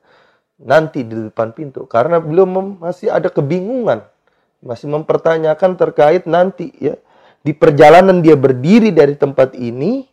nanti 0.62 1.04
di 1.04 1.28
depan 1.28 1.52
pintu? 1.52 1.90
Karena 1.90 2.22
beliau 2.22 2.48
masih 2.78 3.10
ada 3.12 3.28
kebingungan, 3.28 4.06
masih 4.62 4.88
mempertanyakan 4.88 5.76
terkait 5.76 6.24
nanti 6.30 6.72
ya 6.78 6.96
di 7.42 7.58
perjalanan 7.58 8.22
dia 8.22 8.38
berdiri 8.38 8.94
dari 8.94 9.18
tempat 9.18 9.58
ini 9.58 10.06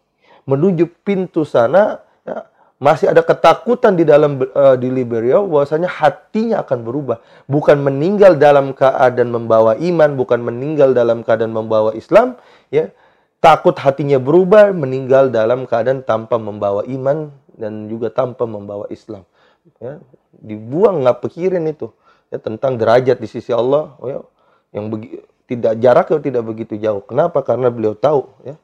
menuju 0.48 0.88
pintu 1.04 1.44
sana 1.44 2.00
ya, 2.24 2.48
masih 2.78 3.10
ada 3.10 3.26
ketakutan 3.26 3.98
di 3.98 4.06
dalam 4.06 4.38
uh, 4.38 4.78
di 4.78 4.86
Liberia 4.86 5.42
bahwasanya 5.42 5.90
hatinya 5.90 6.62
akan 6.62 6.86
berubah. 6.86 7.18
Bukan 7.50 7.82
meninggal 7.82 8.38
dalam 8.38 8.70
keadaan 8.70 9.34
membawa 9.34 9.74
iman 9.74 10.14
bukan 10.14 10.38
meninggal 10.46 10.94
dalam 10.94 11.26
keadaan 11.26 11.50
membawa 11.50 11.92
Islam 11.98 12.38
ya. 12.70 12.90
Takut 13.38 13.74
hatinya 13.78 14.18
berubah 14.18 14.74
meninggal 14.74 15.30
dalam 15.30 15.62
keadaan 15.66 16.02
tanpa 16.02 16.42
membawa 16.42 16.82
iman 16.86 17.30
dan 17.54 17.86
juga 17.86 18.10
tanpa 18.14 18.46
membawa 18.46 18.86
Islam 18.94 19.26
ya. 19.82 19.98
Dibuang 20.38 21.02
nggak 21.02 21.18
pikirin 21.26 21.66
itu 21.66 21.90
ya 22.30 22.38
tentang 22.38 22.78
derajat 22.78 23.18
di 23.18 23.26
sisi 23.26 23.50
Allah 23.50 23.94
ya 24.06 24.22
yang 24.70 24.92
begi, 24.92 25.18
tidak 25.50 25.80
jaraknya 25.82 26.18
tidak 26.22 26.42
begitu 26.46 26.74
jauh. 26.78 27.02
Kenapa? 27.02 27.42
Karena 27.42 27.74
beliau 27.74 27.98
tahu 27.98 28.26
ya. 28.46 28.54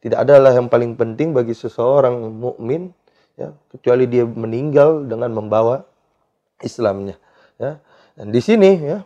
Tidak 0.00 0.16
adalah 0.16 0.56
yang 0.56 0.72
paling 0.72 0.96
penting 0.96 1.36
bagi 1.36 1.52
seseorang 1.52 2.16
mukmin 2.32 2.96
ya 3.40 3.56
kecuali 3.72 4.04
dia 4.04 4.28
meninggal 4.28 5.08
dengan 5.08 5.32
membawa 5.32 5.88
Islamnya 6.60 7.16
ya. 7.56 7.80
Dan 8.12 8.28
di 8.36 8.40
sini 8.44 8.76
ya 8.76 9.00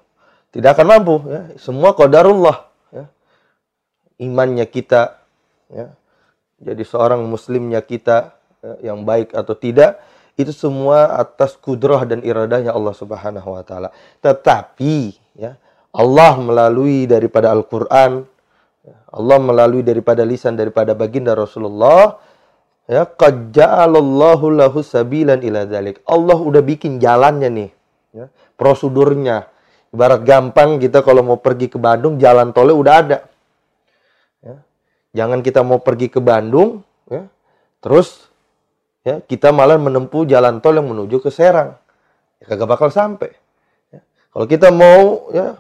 tidak 0.51 0.75
akan 0.75 0.87
mampu 0.91 1.15
ya. 1.31 1.55
Semua 1.55 1.95
qadarullah 1.95 2.67
ya. 2.91 3.07
Imannya 4.19 4.67
kita 4.67 5.23
ya. 5.71 5.95
Jadi 6.59 6.83
seorang 6.83 7.23
muslimnya 7.31 7.79
kita 7.79 8.35
ya, 8.59 8.91
yang 8.91 9.07
baik 9.07 9.31
atau 9.31 9.55
tidak 9.55 10.03
itu 10.35 10.51
semua 10.51 11.15
atas 11.15 11.55
kudrah 11.55 12.03
dan 12.03 12.19
iradahnya 12.27 12.75
Allah 12.75 12.95
Subhanahu 12.95 13.55
wa 13.55 13.63
taala. 13.63 13.95
Tetapi 14.19 15.15
ya 15.39 15.55
Allah 15.95 16.35
melalui 16.43 17.07
daripada 17.07 17.55
Al-Qur'an 17.55 18.27
ya, 18.83 18.97
Allah 19.15 19.39
melalui 19.39 19.87
daripada 19.87 20.27
lisan 20.27 20.59
daripada 20.59 20.91
baginda 20.91 21.39
Rasulullah 21.39 22.19
Ya, 22.85 23.09
qad 23.09 23.57
ja'alallahu 23.57 24.53
lahu 24.53 24.85
sabilan 24.85 25.41
ila. 25.41 25.65
Allah 26.05 26.37
udah 26.37 26.61
bikin 26.61 27.01
jalannya 27.01 27.49
nih, 27.49 27.71
ya, 28.13 28.29
prosedurnya. 28.61 29.49
Ibarat 29.89 30.27
gampang 30.27 30.77
kita 30.77 31.01
kalau 31.01 31.25
mau 31.25 31.39
pergi 31.41 31.73
ke 31.73 31.81
Bandung, 31.81 32.21
jalan 32.21 32.53
tolnya 32.53 32.77
udah 32.77 32.95
ada. 33.01 33.19
Ya. 34.45 34.57
Jangan 35.17 35.41
kita 35.41 35.65
mau 35.65 35.81
pergi 35.81 36.13
ke 36.13 36.21
Bandung, 36.21 36.85
ya, 37.09 37.25
terus 37.81 38.29
ya 39.01 39.25
kita 39.25 39.49
malah 39.49 39.81
menempuh 39.81 40.29
jalan 40.29 40.61
tol 40.61 40.77
yang 40.77 40.85
menuju 40.85 41.25
ke 41.25 41.33
Serang. 41.33 41.81
Ya, 42.37 42.53
kagak 42.53 42.69
bakal 42.69 42.93
sampai. 42.93 43.33
Ya. 43.89 44.05
Kalau 44.29 44.45
kita 44.45 44.69
mau 44.69 45.33
ya 45.33 45.57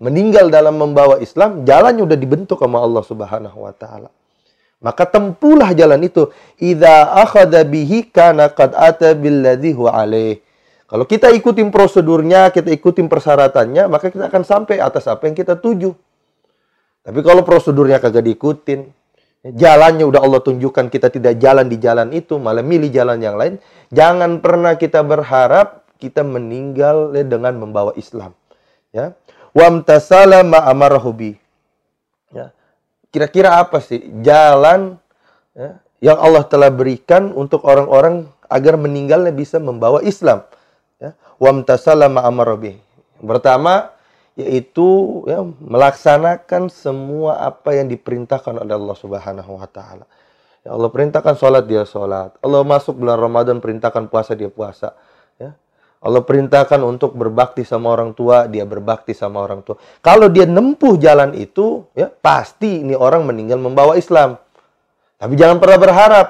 meninggal 0.00 0.48
dalam 0.48 0.80
membawa 0.80 1.20
Islam, 1.20 1.68
jalannya 1.68 2.08
udah 2.08 2.16
dibentuk 2.16 2.56
sama 2.56 2.80
Allah 2.80 3.04
Subhanahu 3.04 3.68
wa 3.68 3.74
taala. 3.76 4.08
Maka 4.84 5.08
tempuhlah 5.08 5.72
jalan 5.72 6.04
itu. 6.04 6.28
Idza 6.60 7.16
akhadha 7.24 7.64
bihi 7.64 8.12
kana 8.12 8.52
qad 8.52 8.76
ata 8.76 9.16
billadhi. 9.16 9.72
Kalau 10.84 11.08
kita 11.08 11.32
ikutin 11.32 11.72
prosedurnya, 11.72 12.52
kita 12.52 12.68
ikutin 12.68 13.08
persyaratannya, 13.08 13.88
maka 13.88 14.12
kita 14.12 14.28
akan 14.28 14.44
sampai 14.44 14.84
atas 14.84 15.08
apa 15.08 15.24
yang 15.24 15.32
kita 15.32 15.56
tuju. 15.56 15.96
Tapi 17.00 17.20
kalau 17.24 17.40
prosedurnya 17.40 17.96
kagak 17.96 18.28
diikutin, 18.28 18.84
jalannya 19.56 20.04
udah 20.04 20.20
Allah 20.20 20.44
tunjukkan 20.44 20.92
kita 20.92 21.08
tidak 21.08 21.40
jalan 21.40 21.72
di 21.72 21.80
jalan 21.80 22.12
itu, 22.12 22.36
malah 22.36 22.60
milih 22.60 22.92
jalan 22.92 23.16
yang 23.24 23.40
lain, 23.40 23.56
jangan 23.88 24.44
pernah 24.44 24.76
kita 24.76 25.00
berharap 25.00 25.88
kita 25.96 26.20
meninggal 26.20 27.16
dengan 27.16 27.56
membawa 27.56 27.96
Islam. 27.96 28.36
Ya. 28.92 29.16
Wamtasala 29.56 30.44
ma 30.44 30.68
amarahubi. 30.68 31.40
Kira-kira 33.14 33.62
apa 33.62 33.78
sih 33.78 34.02
jalan 34.26 34.98
ya, 35.54 35.78
yang 36.02 36.18
Allah 36.18 36.42
telah 36.42 36.74
berikan 36.74 37.30
untuk 37.30 37.62
orang-orang 37.62 38.26
agar 38.50 38.74
meninggalnya 38.74 39.30
bisa 39.30 39.62
membawa 39.62 40.02
Islam? 40.02 40.42
Ya. 40.98 41.14
Wamtasala 41.38 42.10
ma'amarabi. 42.10 42.82
Pertama, 43.22 43.94
yaitu 44.34 45.22
ya 45.30 45.46
melaksanakan 45.46 46.66
semua 46.66 47.38
apa 47.38 47.78
yang 47.78 47.86
diperintahkan 47.86 48.58
oleh 48.58 48.74
Allah 48.74 48.96
Subhanahu 48.98 49.62
wa 49.62 49.68
taala. 49.70 50.10
Ya 50.66 50.74
Allah 50.74 50.90
perintahkan 50.90 51.38
sholat 51.38 51.70
dia 51.70 51.86
sholat. 51.86 52.34
Allah 52.42 52.66
masuk 52.66 52.98
bulan 52.98 53.22
Ramadan 53.22 53.62
perintahkan 53.62 54.10
puasa 54.10 54.34
dia 54.34 54.50
puasa. 54.50 54.98
Ya. 56.04 56.10
Allah 56.10 56.20
perintahkan 56.20 56.84
untuk 56.84 57.16
berbakti 57.16 57.64
sama 57.64 57.96
orang 57.96 58.12
tua, 58.12 58.44
dia 58.44 58.68
berbakti 58.68 59.16
sama 59.16 59.40
orang 59.40 59.64
tua. 59.64 59.80
Kalau 60.04 60.28
dia 60.28 60.44
nempuh 60.44 61.00
jalan 61.00 61.32
itu, 61.32 61.88
ya 61.96 62.12
pasti 62.12 62.84
ini 62.84 62.92
orang 62.92 63.24
meninggal 63.24 63.56
membawa 63.56 63.96
Islam. 63.96 64.36
Tapi 65.16 65.32
jangan 65.40 65.56
pernah 65.56 65.80
berharap. 65.80 66.28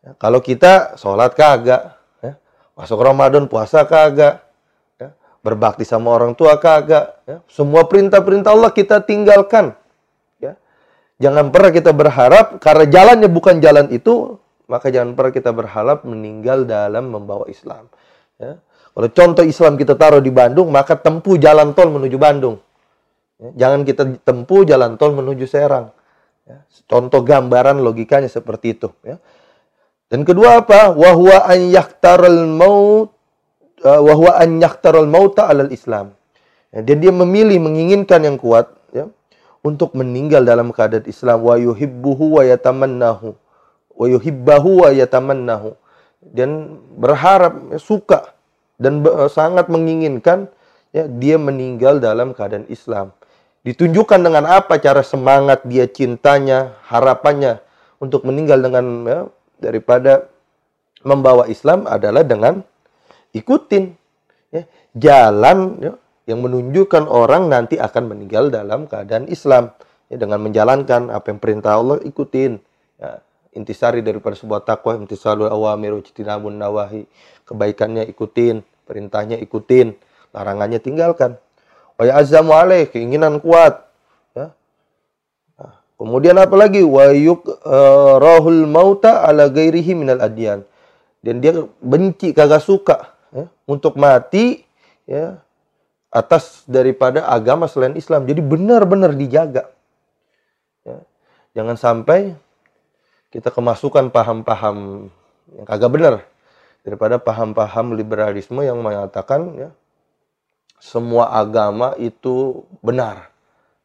Ya, 0.00 0.16
kalau 0.16 0.40
kita 0.40 0.96
sholat 0.96 1.36
kagak, 1.36 1.92
ya, 2.24 2.40
masuk 2.72 3.04
Ramadan 3.04 3.44
puasa 3.44 3.84
kagak, 3.84 4.48
berbakti 5.40 5.88
sama 5.88 6.12
orang 6.12 6.36
tua 6.36 6.60
kagak 6.60 7.16
ya. 7.24 7.40
semua 7.48 7.88
perintah-perintah 7.88 8.52
Allah 8.52 8.72
kita 8.72 9.00
tinggalkan 9.00 9.72
ya 10.36 10.56
jangan 11.16 11.48
pernah 11.48 11.72
kita 11.72 11.96
berharap 11.96 12.60
karena 12.60 12.84
jalannya 12.84 13.28
bukan 13.32 13.56
jalan 13.64 13.88
itu 13.88 14.36
maka 14.68 14.92
jangan 14.92 15.16
pernah 15.16 15.32
kita 15.32 15.50
berharap 15.50 16.04
meninggal 16.04 16.68
dalam 16.68 17.08
membawa 17.08 17.48
Islam 17.48 17.88
ya 18.36 18.60
kalau 18.90 19.08
contoh 19.10 19.44
Islam 19.46 19.78
kita 19.78 19.94
taruh 19.94 20.22
di 20.22 20.32
Bandung 20.34 20.68
maka 20.70 20.98
tempuh 20.98 21.38
jalan 21.38 21.72
tol 21.72 21.90
menuju 21.90 22.16
Bandung 22.18 22.58
ya. 23.38 23.66
jangan 23.66 23.86
kita 23.86 24.02
tempuh 24.22 24.66
jalan 24.66 24.98
tol 24.98 25.14
menuju 25.14 25.44
Serang 25.46 25.94
ya. 26.46 26.62
contoh 26.90 27.22
gambaran 27.22 27.80
logikanya 27.80 28.28
seperti 28.28 28.78
itu 28.78 28.88
ya 29.02 29.18
dan 30.10 30.26
kedua 30.26 30.66
apa 30.66 30.90
wahwa 30.90 31.46
an 31.46 31.70
yaktaral 31.70 32.42
maut 32.50 33.14
wahwa 33.84 34.36
an 34.36 34.60
yaktaral 34.60 35.08
mauta 35.08 35.48
alal 35.48 35.72
Islam. 35.72 36.12
Dan 36.70 37.02
dia 37.02 37.10
memilih 37.10 37.58
menginginkan 37.58 38.22
yang 38.22 38.38
kuat 38.38 38.70
untuk 39.60 39.92
meninggal 39.92 40.40
dalam 40.46 40.72
keadaan 40.72 41.04
Islam 41.04 41.44
wa 41.44 41.58
yuhibbuhu 41.58 42.40
wa 42.40 42.42
yatamannahu 42.46 43.36
wa 43.92 44.06
yuhibbahu 44.08 44.86
wa 44.86 44.88
yatamannahu 44.88 45.76
dan 46.24 46.80
berharap 46.96 47.60
suka 47.76 48.32
dan 48.80 49.04
uh, 49.04 49.28
sangat 49.28 49.68
menginginkan 49.68 50.48
ya 50.90 51.06
dia 51.06 51.36
meninggal 51.36 52.00
dalam 52.00 52.32
keadaan 52.32 52.64
Islam. 52.72 53.12
Ditunjukkan 53.60 54.24
dengan 54.24 54.48
apa 54.48 54.80
cara 54.80 55.04
semangat 55.04 55.68
dia 55.68 55.84
cintanya, 55.84 56.80
harapannya 56.88 57.60
untuk 58.00 58.24
meninggal 58.24 58.64
dengan 58.64 58.84
ya, 59.04 59.20
daripada 59.60 60.32
membawa 61.04 61.44
Islam 61.44 61.84
adalah 61.84 62.24
dengan 62.24 62.64
ikutin 63.36 63.92
ya, 64.48 64.64
jalan 64.96 65.76
ya, 65.76 65.92
yang 66.24 66.40
menunjukkan 66.40 67.04
orang 67.04 67.52
nanti 67.52 67.76
akan 67.76 68.16
meninggal 68.16 68.48
dalam 68.48 68.88
keadaan 68.88 69.28
Islam 69.28 69.76
ya, 70.08 70.16
dengan 70.16 70.40
menjalankan 70.40 71.12
apa 71.12 71.28
yang 71.28 71.38
perintah 71.38 71.76
Allah 71.76 72.00
ikutin. 72.00 72.56
Ya, 72.96 73.20
intisari 73.50 73.98
daripada 73.98 74.38
sebuah 74.38 74.62
takwa 74.62 74.94
intisarul 74.94 75.50
awamir 75.50 75.90
nawahi 76.54 77.02
kebaikannya 77.50 78.06
ikutin 78.06 78.62
perintahnya 78.86 79.42
ikutin 79.42 79.98
larangannya 80.30 80.78
tinggalkan 80.78 81.34
wa 81.98 82.02
azamu 82.14 82.54
alaih 82.54 82.86
keinginan 82.86 83.42
kuat 83.42 83.90
ya. 84.38 84.54
Nah, 85.58 85.74
kemudian 85.98 86.38
apa 86.38 86.54
lagi 86.54 86.86
wa 86.86 87.10
yuk 87.10 87.44
uh, 87.66 88.22
rahul 88.22 88.70
mauta 88.70 89.26
ala 89.26 89.50
gairihi 89.50 89.98
minal 89.98 90.22
adyan 90.22 90.62
dan 91.20 91.42
dia 91.42 91.52
benci 91.82 92.32
kagak 92.32 92.62
suka 92.62 93.12
ya, 93.34 93.50
untuk 93.66 93.98
mati 93.98 94.62
ya 95.04 95.42
atas 96.10 96.66
daripada 96.66 97.26
agama 97.26 97.70
selain 97.70 97.94
Islam. 97.94 98.26
Jadi 98.26 98.42
benar-benar 98.42 99.14
dijaga. 99.14 99.70
Ya. 100.82 100.98
Jangan 101.54 101.78
sampai 101.78 102.34
kita 103.30 103.54
kemasukan 103.54 104.10
paham-paham 104.10 105.06
yang 105.54 105.66
kagak 105.66 105.90
benar 105.90 106.14
daripada 106.86 107.20
paham-paham 107.20 107.94
liberalisme 107.96 108.60
yang 108.64 108.80
mengatakan 108.80 109.52
ya 109.56 109.70
semua 110.80 111.28
agama 111.32 111.92
itu 112.00 112.64
benar. 112.80 113.28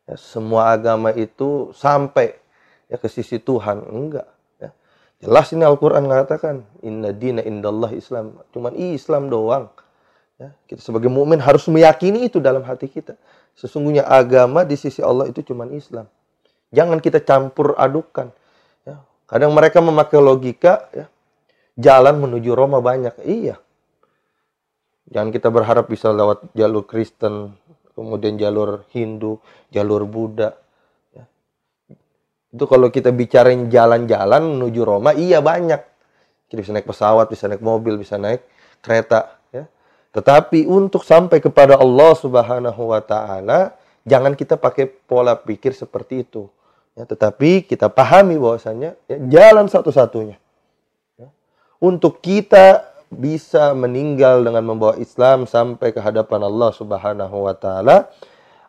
Ya, 0.05 0.15
semua 0.15 0.71
agama 0.71 1.11
itu 1.11 1.73
sampai 1.75 2.37
ya 2.87 2.95
ke 2.95 3.09
sisi 3.09 3.41
Tuhan. 3.41 3.83
Enggak. 3.89 4.35
Jelas 5.23 5.47
ini 5.55 5.63
Al-Quran 5.63 6.05
mengatakan, 6.05 6.67
Inna 6.83 7.15
dina 7.15 7.39
indallah 7.39 7.89
Islam. 7.95 8.35
Cuman 8.51 8.75
Islam 8.75 9.31
doang. 9.31 9.71
Ya, 10.35 10.51
kita 10.67 10.83
sebagai 10.83 11.07
mukmin 11.07 11.39
harus 11.39 11.63
meyakini 11.71 12.27
itu 12.27 12.43
dalam 12.43 12.61
hati 12.67 12.91
kita. 12.91 13.15
Sesungguhnya 13.55 14.03
agama 14.03 14.67
di 14.67 14.75
sisi 14.75 14.99
Allah 14.99 15.31
itu 15.31 15.39
cuman 15.39 15.71
Islam. 15.71 16.11
Jangan 16.75 16.99
kita 16.99 17.23
campur 17.23 17.71
adukan. 17.79 18.35
Ya, 18.83 18.99
kadang 19.31 19.55
mereka 19.55 19.79
memakai 19.79 20.19
logika, 20.19 20.91
ya, 20.91 21.07
jalan 21.75 22.15
menuju 22.19 22.51
Roma 22.55 22.79
banyak. 22.79 23.21
Iya. 23.23 23.59
Jangan 25.11 25.29
kita 25.29 25.53
berharap 25.53 25.85
bisa 25.85 26.09
lewat 26.09 26.51
jalur 26.57 26.83
Kristen, 26.89 27.53
kemudian 27.93 28.41
jalur 28.41 28.83
Hindu, 28.89 29.37
jalur 29.69 30.09
Buddha. 30.09 30.57
Itu 32.55 32.71
kalau 32.71 32.87
kita 32.87 33.11
bicarain 33.11 33.67
jalan-jalan 33.67 34.55
menuju 34.55 34.81
Roma, 34.87 35.11
iya 35.11 35.43
banyak. 35.43 35.83
Kita 36.47 36.63
bisa 36.63 36.71
naik 36.71 36.87
pesawat, 36.87 37.27
bisa 37.27 37.51
naik 37.51 37.59
mobil, 37.59 37.99
bisa 37.99 38.15
naik 38.15 38.47
kereta. 38.79 39.43
Ya. 39.51 39.67
Tetapi 40.15 40.63
untuk 40.63 41.03
sampai 41.03 41.43
kepada 41.43 41.75
Allah 41.75 42.15
Subhanahu 42.15 42.95
wa 42.95 43.03
Ta'ala, 43.03 43.75
jangan 44.07 44.39
kita 44.39 44.55
pakai 44.55 44.87
pola 44.87 45.35
pikir 45.35 45.75
seperti 45.75 46.23
itu. 46.23 46.47
Ya, 46.95 47.03
tetapi 47.03 47.67
kita 47.67 47.91
pahami 47.91 48.39
bahwasanya 48.39 48.95
ya, 49.11 49.19
jalan 49.27 49.67
satu-satunya. 49.67 50.39
Untuk 51.79 52.23
kita 52.23 52.95
bisa 53.11 53.75
meninggal 53.75 54.43
dengan 54.43 54.63
membawa 54.65 54.95
Islam 54.99 55.45
sampai 55.45 55.91
ke 55.95 55.99
hadapan 56.01 56.47
Allah 56.47 56.71
Subhanahu 56.73 57.37
wa 57.45 57.55
Ta'ala 57.55 58.09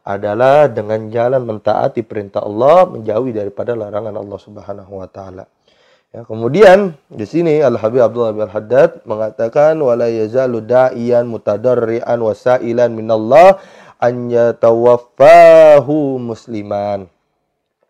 adalah 0.06 0.70
dengan 0.70 1.10
jalan 1.10 1.42
mentaati 1.42 2.06
perintah 2.06 2.46
Allah, 2.46 2.86
menjauhi 2.86 3.34
daripada 3.34 3.74
larangan 3.74 4.14
Allah 4.14 4.38
Subhanahu 4.38 5.02
wa 5.02 5.10
taala. 5.10 5.50
Ya, 6.14 6.22
kemudian 6.22 6.94
di 7.10 7.26
sini 7.26 7.58
Al 7.58 7.74
Habib 7.74 8.06
Abdullah 8.06 8.30
bin 8.30 8.46
Haddad 8.46 9.02
mengatakan 9.02 9.74
wala 9.82 10.06
yazalu 10.06 10.62
da'iyan 10.62 11.26
mutadarrian 11.26 12.22
wasailan 12.22 12.94
minallah 12.94 13.58
an 13.98 14.30
yatawaffahu 14.30 16.22
musliman. 16.22 17.10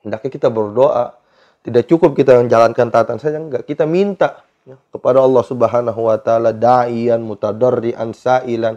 Hendaknya 0.00 0.30
kita 0.32 0.48
berdoa, 0.48 1.20
tidak 1.60 1.84
cukup 1.84 2.16
kita 2.16 2.40
menjalankan 2.40 2.88
taatan 2.88 3.20
saja 3.20 3.36
enggak, 3.36 3.68
kita 3.68 3.84
minta 3.84 4.45
ya, 4.66 4.76
kepada 4.90 5.22
Allah 5.22 5.44
Subhanahu 5.46 6.10
wa 6.10 6.18
taala 6.18 6.50
da'iyan 6.50 7.22
mutadarrian 7.22 8.10
sailan. 8.12 8.76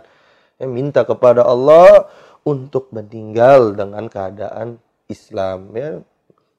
Ya, 0.61 0.69
minta 0.69 1.03
kepada 1.03 1.43
Allah 1.43 2.07
untuk 2.45 2.93
meninggal 2.93 3.73
dengan 3.73 4.05
keadaan 4.07 4.77
Islam 5.09 5.73
ya. 5.73 5.99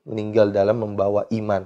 Meninggal 0.05 0.51
dalam 0.51 0.83
membawa 0.83 1.31
iman. 1.31 1.65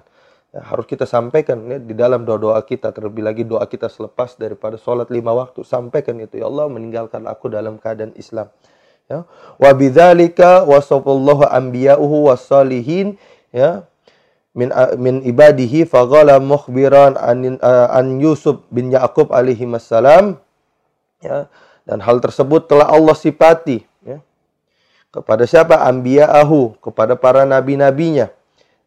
Ya, 0.54 0.60
harus 0.62 0.86
kita 0.86 1.08
sampaikan 1.08 1.66
ya, 1.66 1.82
di 1.82 1.96
dalam 1.96 2.22
doa 2.22 2.38
doa 2.38 2.60
kita 2.62 2.94
terlebih 2.94 3.26
lagi 3.26 3.42
doa 3.42 3.64
kita 3.66 3.90
selepas 3.90 4.36
daripada 4.38 4.78
sholat 4.78 5.08
lima 5.10 5.34
waktu. 5.34 5.64
Sampaikan 5.64 6.20
itu 6.22 6.38
ya 6.38 6.46
Allah 6.46 6.70
meninggalkan 6.70 7.24
aku 7.26 7.50
dalam 7.50 7.80
keadaan 7.80 8.14
Islam. 8.14 8.52
Ya 9.10 9.26
wa 9.60 9.70
bidzalika 9.76 10.64
wasafallahu 10.64 11.44
anbiya'uhu 11.44 12.30
wassalihin 12.32 13.20
ya 13.52 13.84
min 14.54 14.70
min 14.96 15.20
ibadihi 15.26 15.82
faghala 15.84 16.38
mukhbiran 16.38 17.18
an, 17.18 17.58
an 17.62 18.06
Yusuf 18.22 18.62
bin 18.70 18.94
Yaqub 18.94 19.34
alaihi 19.34 19.66
wassalam 19.66 20.38
ya. 21.20 21.50
Dan 21.84 22.00
hal 22.00 22.16
tersebut 22.24 22.64
telah 22.64 22.88
Allah 22.88 23.12
sifati 23.12 23.84
kepada 25.14 25.46
siapa? 25.46 25.78
Ambiya'ahu, 25.86 26.82
kepada 26.82 27.14
para 27.14 27.46
nabi-nabinya 27.46 28.34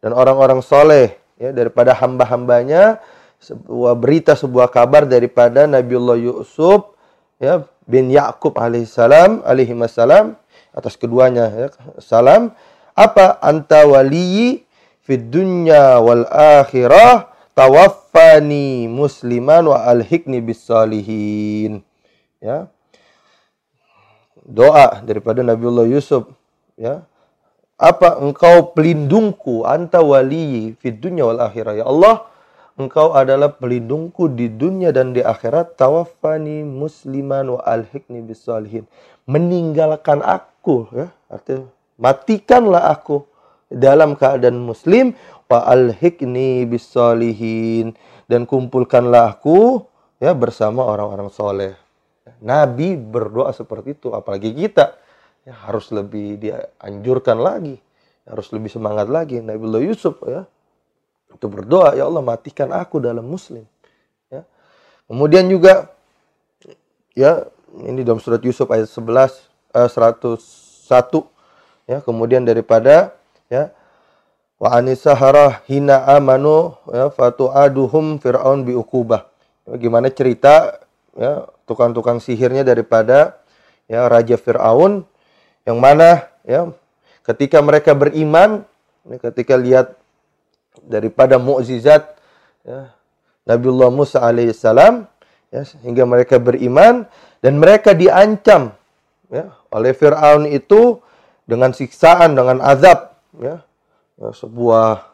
dan 0.03 0.11
orang-orang 0.11 0.59
soleh 0.59 1.15
ya 1.39 1.55
daripada 1.55 1.95
hamba-hambanya 1.95 2.99
sebuah 3.39 3.95
berita 3.95 4.35
sebuah 4.35 4.67
kabar 4.67 5.07
daripada 5.07 5.63
Nabiullah 5.63 6.19
Yusuf 6.19 6.91
ya 7.39 7.63
bin 7.87 8.11
Yakub 8.11 8.59
alaihissalam 8.59 9.45
alaihi 9.47 9.71
salam 9.87 10.35
atas 10.75 10.99
keduanya 10.99 11.47
ya, 11.47 11.67
salam. 12.03 12.51
Apa? 12.97 13.39
Anta 13.39 13.87
waliyi 13.87 14.66
fid 15.07 15.31
dunya 15.31 16.03
wal 16.03 16.27
akhirah 16.27 17.31
tawaffani 17.55 18.91
musliman 18.91 19.71
wa 19.71 19.87
alhikni 19.87 20.43
bis 20.43 20.67
salihin. 20.67 21.79
Ya. 22.43 22.67
Doa 24.43 24.99
daripada 25.07 25.39
Nabiullah 25.39 25.87
Yusuf 25.87 26.27
ya. 26.75 27.07
Apa 27.79 28.19
engkau 28.19 28.75
pelindungku 28.75 29.63
anta 29.63 30.03
wali 30.03 30.75
fid 30.83 30.99
dunya 30.99 31.23
wal 31.23 31.39
akhirah? 31.39 31.79
Ya 31.79 31.87
Allah 31.87 32.27
engkau 32.75 33.15
adalah 33.15 33.55
pelindungku 33.55 34.27
di 34.35 34.51
dunia 34.51 34.91
dan 34.91 35.15
di 35.15 35.23
akhirat. 35.23 35.79
Tawaffani 35.79 36.67
musliman 36.67 37.55
wa 37.55 37.63
alhiqni 37.63 38.19
bisalihin 38.19 38.83
meninggalkan 39.23 40.19
aku 40.19 40.57
aku 40.67 40.91
ya. 40.91 41.07
Artinya 41.31 41.71
matikanlah 41.95 42.91
aku 42.91 43.23
dalam 43.67 44.15
keadaan 44.15 44.59
muslim 44.59 45.11
wa 45.47 45.63
alhiqni 45.67 46.67
bisolihin 46.67 47.95
dan 48.27 48.43
kumpulkanlah 48.43 49.39
aku 49.39 49.83
ya 50.19 50.35
bersama 50.35 50.83
orang-orang 50.87 51.31
soleh. 51.31 51.73
Nabi 52.43 52.99
berdoa 52.99 53.55
seperti 53.55 53.95
itu, 53.95 54.11
apalagi 54.11 54.51
kita 54.51 54.99
ya, 55.47 55.55
harus 55.67 55.89
lebih 55.95 56.35
dianjurkan 56.37 57.39
lagi, 57.39 57.79
harus 58.27 58.51
lebih 58.51 58.67
semangat 58.67 59.07
lagi. 59.07 59.39
Nabi 59.39 59.63
Allah 59.63 59.83
Yusuf 59.87 60.19
ya 60.27 60.43
itu 61.27 61.47
berdoa 61.47 61.95
ya 61.95 62.07
Allah 62.07 62.23
matikan 62.23 62.71
aku 62.71 62.99
dalam 63.03 63.23
muslim. 63.23 63.63
Ya. 64.31 64.43
Kemudian 65.07 65.47
juga 65.47 65.91
ya 67.15 67.47
ini 67.83 68.03
dalam 68.03 68.19
surat 68.23 68.39
Yusuf 68.43 68.67
ayat 68.71 68.87
11 68.87 69.47
eh, 69.75 69.89
101 69.89 71.87
ya 71.87 71.97
kemudian 72.03 72.43
daripada 72.43 73.16
ya. 73.47 73.71
Wa 74.57 74.73
anisahara 74.81 75.61
hina 75.69 76.01
amanu 76.17 76.73
ya 76.89 77.13
fatuaduhum 77.13 78.17
fir'aun 78.17 78.65
bi 78.65 78.73
ukubah 78.73 79.29
gimana 79.75 80.07
cerita 80.07 80.79
ya 81.19 81.43
tukang-tukang 81.67 82.23
sihirnya 82.23 82.63
daripada 82.63 83.35
ya 83.91 84.07
raja 84.07 84.39
Firaun? 84.39 85.03
Yang 85.67 85.77
mana 85.83 86.09
ya 86.47 86.71
ketika 87.27 87.59
mereka 87.59 87.91
beriman 87.91 88.63
ya, 89.03 89.19
ketika 89.19 89.59
lihat 89.59 89.99
daripada 90.87 91.35
mukjizat 91.35 92.15
ya, 92.63 92.95
Nabiullah 93.43 93.91
Musa 93.91 94.23
alaihissalam 94.23 95.03
ya 95.51 95.61
sehingga 95.67 96.07
mereka 96.07 96.39
beriman 96.39 97.03
dan 97.43 97.59
mereka 97.59 97.91
diancam 97.91 98.71
ya 99.27 99.51
oleh 99.75 99.91
Firaun 99.91 100.47
itu 100.47 101.03
dengan 101.43 101.75
siksaan 101.75 102.39
dengan 102.39 102.63
azab 102.63 103.16
ya 103.41 103.67
Ya, 104.17 104.33
sebuah 104.33 105.13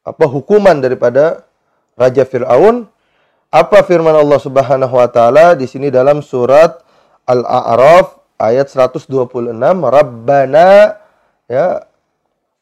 apa 0.00 0.24
hukuman 0.24 0.80
daripada 0.80 1.44
Raja 1.92 2.24
Fir'aun. 2.24 2.88
Apa 3.52 3.84
firman 3.84 4.16
Allah 4.16 4.40
Subhanahu 4.40 4.96
wa 4.96 5.06
taala 5.12 5.52
di 5.52 5.68
sini 5.68 5.92
dalam 5.92 6.24
surat 6.24 6.80
Al-A'raf 7.28 8.18
ayat 8.40 8.72
126, 8.72 9.54
Rabbana 9.78 10.98
ya 11.46 11.84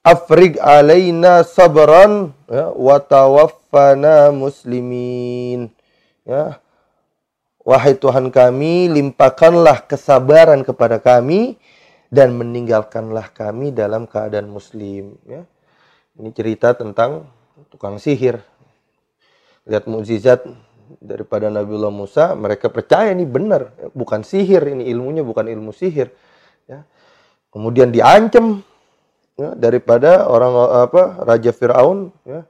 afrig 0.02 0.58
alaina 0.58 1.46
sabran 1.46 2.34
ya 2.50 2.74
wa 2.74 2.98
tawaffana 2.98 4.34
muslimin. 4.34 5.70
Ya. 6.26 6.58
Wahai 7.62 7.94
Tuhan 7.94 8.34
kami, 8.34 8.90
limpahkanlah 8.90 9.86
kesabaran 9.86 10.66
kepada 10.66 10.98
kami 10.98 11.54
dan 12.12 12.36
meninggalkanlah 12.36 13.32
kami 13.32 13.72
dalam 13.72 14.04
keadaan 14.04 14.52
muslim 14.52 15.16
ya. 15.24 15.48
Ini 16.12 16.28
cerita 16.36 16.76
tentang 16.76 17.24
tukang 17.72 17.96
sihir. 17.96 18.36
Lihat 19.64 19.88
mukjizat 19.88 20.44
daripada 21.00 21.48
Nabiullah 21.48 21.88
Musa, 21.88 22.36
mereka 22.36 22.68
percaya 22.68 23.16
ini 23.16 23.24
benar, 23.24 23.72
bukan 23.96 24.20
sihir, 24.20 24.60
ini 24.76 24.92
ilmunya 24.92 25.24
bukan 25.24 25.48
ilmu 25.48 25.72
sihir. 25.72 26.12
Ya. 26.68 26.84
Kemudian 27.48 27.88
diancam 27.88 28.60
ya, 29.40 29.56
daripada 29.56 30.28
orang 30.28 30.52
apa 30.84 31.24
Raja 31.24 31.52
Firaun, 31.56 32.12
ya, 32.28 32.44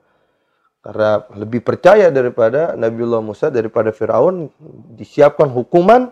karena 0.83 1.23
lebih 1.39 1.63
percaya 1.63 2.11
daripada 2.11 2.75
Nabiullah 2.75 3.23
Musa 3.23 3.47
daripada 3.47 3.95
Firaun, 3.95 4.51
disiapkan 4.99 5.47
hukuman, 5.55 6.11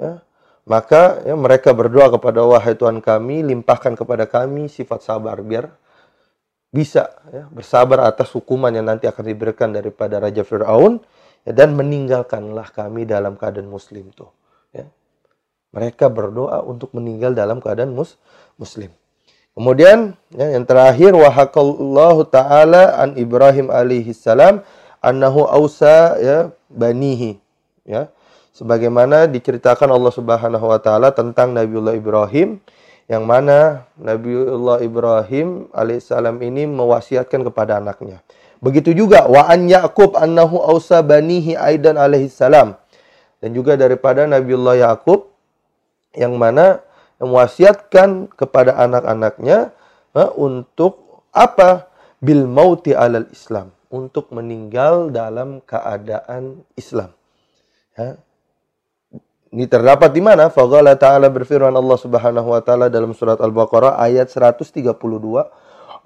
ya, 0.00 0.24
maka 0.66 1.22
ya, 1.22 1.38
mereka 1.38 1.70
berdoa 1.70 2.10
kepada 2.10 2.42
wahai 2.42 2.74
Tuhan 2.74 2.98
kami, 2.98 3.46
limpahkan 3.46 3.94
kepada 3.94 4.26
kami 4.26 4.66
sifat 4.66 5.06
sabar 5.06 5.38
biar 5.38 5.70
bisa 6.74 7.08
ya, 7.30 7.46
bersabar 7.54 8.02
atas 8.04 8.34
hukuman 8.34 8.74
yang 8.74 8.90
nanti 8.90 9.06
akan 9.06 9.24
diberikan 9.24 9.70
daripada 9.70 10.18
Raja 10.18 10.42
Fir'aun 10.42 10.98
ya, 11.46 11.54
dan 11.54 11.78
meninggalkanlah 11.78 12.74
kami 12.74 13.06
dalam 13.06 13.38
keadaan 13.38 13.70
muslim 13.70 14.10
tuh 14.10 14.28
ya. 14.74 14.84
mereka 15.70 16.10
berdoa 16.10 16.66
untuk 16.66 16.90
meninggal 16.92 17.32
dalam 17.32 17.62
keadaan 17.62 17.94
mus 17.94 18.18
muslim 18.58 18.90
kemudian 19.54 20.18
ya, 20.34 20.52
yang 20.52 20.66
terakhir 20.66 21.14
wahakallahu 21.14 22.26
taala 22.26 22.98
an 22.98 23.14
Ibrahim 23.14 23.70
alaihi 23.70 24.10
salam 24.10 24.66
annahu 24.98 25.46
ausa 25.46 26.18
ya 26.18 26.38
banihi 26.66 27.38
ya 27.86 28.10
sebagaimana 28.56 29.28
diceritakan 29.28 29.92
Allah 29.92 30.12
Subhanahu 30.16 30.64
wa 30.64 30.80
taala 30.80 31.12
tentang 31.12 31.52
Nabiullah 31.52 31.92
Ibrahim 31.92 32.56
yang 33.04 33.28
mana 33.28 33.84
Nabiullah 34.00 34.80
Ibrahim 34.80 35.68
alaihissalam 35.76 36.40
ini 36.40 36.64
mewasiatkan 36.64 37.44
kepada 37.44 37.76
anaknya. 37.76 38.24
Begitu 38.64 38.96
juga 38.96 39.28
wa 39.28 39.44
an 39.44 39.68
Yaqub 39.68 40.16
annahu 40.16 40.56
ausa 40.56 41.04
banihi 41.04 41.52
aidan 41.52 42.00
alaihissalam. 42.00 42.80
Dan 43.44 43.52
juga 43.52 43.76
daripada 43.76 44.24
Nabiullah 44.24 44.80
Yakub 44.80 45.28
yang 46.16 46.40
mana 46.40 46.80
mewasiatkan 47.20 48.32
kepada 48.32 48.80
anak-anaknya 48.80 49.76
untuk 50.40 51.20
apa? 51.36 51.92
Bil 52.16 52.48
mauti 52.48 52.96
alal 52.96 53.28
Islam, 53.28 53.76
untuk 53.92 54.32
meninggal 54.32 55.12
dalam 55.12 55.60
keadaan 55.60 56.64
Islam. 56.80 57.12
Ya. 57.92 58.16
Ini 59.54 59.70
terdapat 59.70 60.10
di 60.10 60.22
mana? 60.22 60.50
Faqala 60.50 60.98
ta'ala 60.98 61.30
berfirman 61.30 61.70
Allah 61.70 61.98
Subhanahu 61.98 62.50
wa 62.50 62.60
taala 62.62 62.90
dalam 62.90 63.14
surat 63.14 63.38
Al-Baqarah 63.38 63.98
ayat 63.98 64.26
132. 64.32 64.90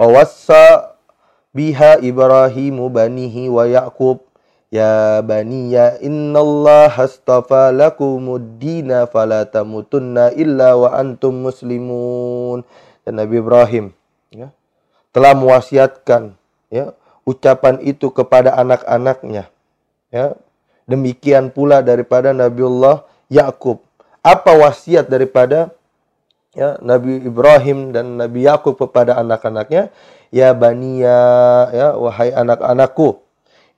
Awassa 0.01 0.97
biha 1.57 2.01
Ibrahimu 2.01 2.89
banihi 2.93 3.49
wa 3.49 3.65
Yaqub 3.65 4.31
Ya 4.71 5.19
baniya 5.27 5.99
innallaha 5.99 7.03
astafa 7.03 7.75
lakumud 7.75 8.63
dina 8.63 9.11
fala 9.11 9.43
tamutunna 9.43 10.31
illa 10.39 10.79
wa 10.79 10.95
antum 10.95 11.51
muslimun. 11.51 12.63
Dan 13.03 13.19
Nabi 13.19 13.43
Ibrahim 13.43 13.91
ya, 14.31 14.55
telah 15.11 15.35
mewasiatkan 15.35 16.39
ya, 16.71 16.95
ucapan 17.27 17.83
itu 17.83 18.15
kepada 18.15 18.55
anak-anaknya. 18.55 19.51
Ya. 20.15 20.39
Demikian 20.87 21.51
pula 21.51 21.83
daripada 21.83 22.31
Nabiullah 22.31 23.10
Yakub. 23.31 23.81
Apa 24.21 24.53
wasiat 24.53 25.09
daripada 25.09 25.73
ya, 26.53 26.77
Nabi 26.85 27.25
Ibrahim 27.25 27.95
dan 27.95 28.21
Nabi 28.21 28.45
Yakub 28.45 28.77
kepada 28.77 29.17
anak-anaknya? 29.17 29.89
Ya 30.31 30.55
baniya, 30.55 31.23
ya 31.75 31.89
wahai 31.99 32.31
anak-anakku, 32.31 33.19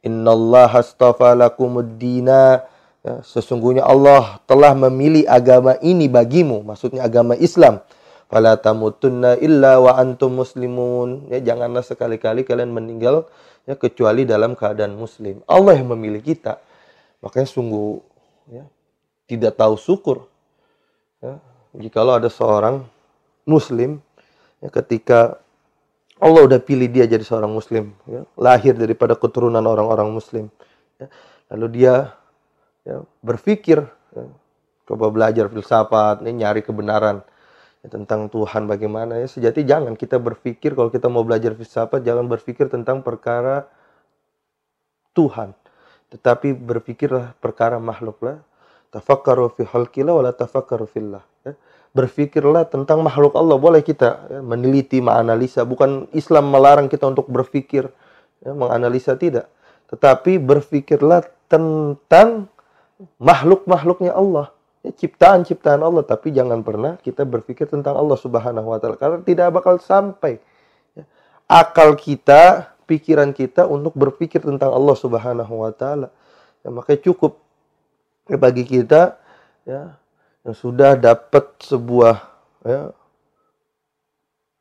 innallaha 0.05 0.85
astafa 0.85 1.33
lakumuddina. 1.33 2.67
Ya, 3.03 3.19
sesungguhnya 3.25 3.83
Allah 3.83 4.39
telah 4.47 4.77
memilih 4.77 5.27
agama 5.27 5.75
ini 5.83 6.07
bagimu, 6.07 6.63
maksudnya 6.63 7.03
agama 7.03 7.35
Islam. 7.35 7.83
Fala 8.31 8.57
tamutunna 8.57 9.37
illa 9.43 9.77
wa 9.81 9.97
antum 9.97 10.41
muslimun. 10.41 11.29
Ya, 11.29 11.41
janganlah 11.41 11.85
sekali-kali 11.85 12.49
kalian 12.49 12.73
meninggal 12.73 13.29
ya 13.69 13.77
kecuali 13.77 14.25
dalam 14.25 14.57
keadaan 14.57 14.97
muslim. 14.97 15.45
Allah 15.45 15.77
yang 15.77 15.93
memilih 15.93 16.25
kita. 16.25 16.63
Makanya 17.21 17.49
sungguh 17.49 18.01
ya, 18.51 18.65
tidak 19.37 19.57
tahu 19.57 19.75
syukur. 19.81 20.29
Ya, 21.23 21.39
jikalau 21.79 22.19
ada 22.19 22.29
seorang 22.29 22.85
muslim 23.47 24.03
ya, 24.61 24.69
ketika 24.71 25.39
Allah 26.23 26.47
udah 26.47 26.63
pilih 26.63 26.87
dia 26.87 27.03
jadi 27.03 27.27
seorang 27.27 27.51
muslim, 27.51 27.99
ya, 28.07 28.23
lahir 28.39 28.79
daripada 28.79 29.19
keturunan 29.19 29.63
orang-orang 29.63 30.07
muslim. 30.07 30.55
Ya, 31.03 31.11
lalu 31.51 31.83
dia 31.83 32.15
ya, 32.87 33.03
berpikir, 33.27 33.83
ya, 34.15 34.25
coba 34.87 35.11
belajar 35.11 35.51
filsafat, 35.51 36.23
ya, 36.23 36.31
nyari 36.31 36.63
kebenaran 36.63 37.27
ya, 37.83 37.91
tentang 37.91 38.31
Tuhan 38.31 38.71
bagaimana 38.71 39.19
ya. 39.19 39.27
Sejati 39.27 39.67
jangan 39.67 39.99
kita 39.99 40.23
berpikir 40.23 40.79
kalau 40.79 40.95
kita 40.95 41.11
mau 41.11 41.27
belajar 41.27 41.59
filsafat 41.59 42.07
jangan 42.07 42.31
berpikir 42.31 42.71
tentang 42.71 43.03
perkara 43.03 43.67
Tuhan, 45.19 45.59
tetapi 46.15 46.55
berpikirlah 46.55 47.35
perkara 47.43 47.83
makhluklah 47.83 48.47
Tafakkaru 48.93 49.57
fi 49.57 49.65
halqillah 49.65 50.13
wala 50.13 50.37
tafakkaru 50.37 50.85
fillah. 50.85 51.25
Ya. 51.49 51.57
Berfikirlah 51.97 52.69
tentang 52.69 53.01
makhluk 53.01 53.33
Allah. 53.33 53.57
Boleh 53.57 53.81
kita 53.81 54.29
ya, 54.29 54.41
meneliti, 54.45 55.01
menganalisa. 55.01 55.65
Bukan 55.65 56.13
Islam 56.13 56.53
melarang 56.53 56.93
kita 56.93 57.09
untuk 57.09 57.33
berfikir, 57.33 57.89
ya, 58.45 58.53
menganalisa 58.53 59.17
tidak. 59.17 59.49
Tetapi 59.89 60.37
berfikirlah 60.37 61.25
tentang 61.49 62.53
makhluk-makhluknya 63.17 64.13
Allah. 64.13 64.53
Ya, 64.85 64.93
ciptaan-ciptaan 64.93 65.81
Allah. 65.81 66.05
Tapi 66.05 66.29
jangan 66.33 66.61
pernah 66.61 67.01
kita 67.01 67.25
berpikir 67.25 67.73
tentang 67.73 67.97
Allah 67.97 68.21
subhanahu 68.21 68.73
wa 68.73 68.77
ta'ala. 68.77 69.01
Karena 69.01 69.25
tidak 69.25 69.57
bakal 69.57 69.81
sampai. 69.81 70.37
Ya. 70.93 71.09
Akal 71.49 71.97
kita, 71.97 72.73
pikiran 72.85 73.33
kita 73.33 73.65
untuk 73.65 73.97
berpikir 73.97 74.45
tentang 74.45 74.69
Allah 74.73 74.97
subhanahu 74.97 75.65
wa 75.65 75.73
ta'ala. 75.73 76.13
Ya, 76.61 76.69
makanya 76.69 77.01
cukup 77.09 77.42
bagi 78.29 78.63
kita 78.63 79.19
ya 79.67 79.99
yang 80.43 80.57
sudah 80.59 80.99
dapat 80.99 81.55
sebuah 81.63 82.19
ya, 82.67 82.91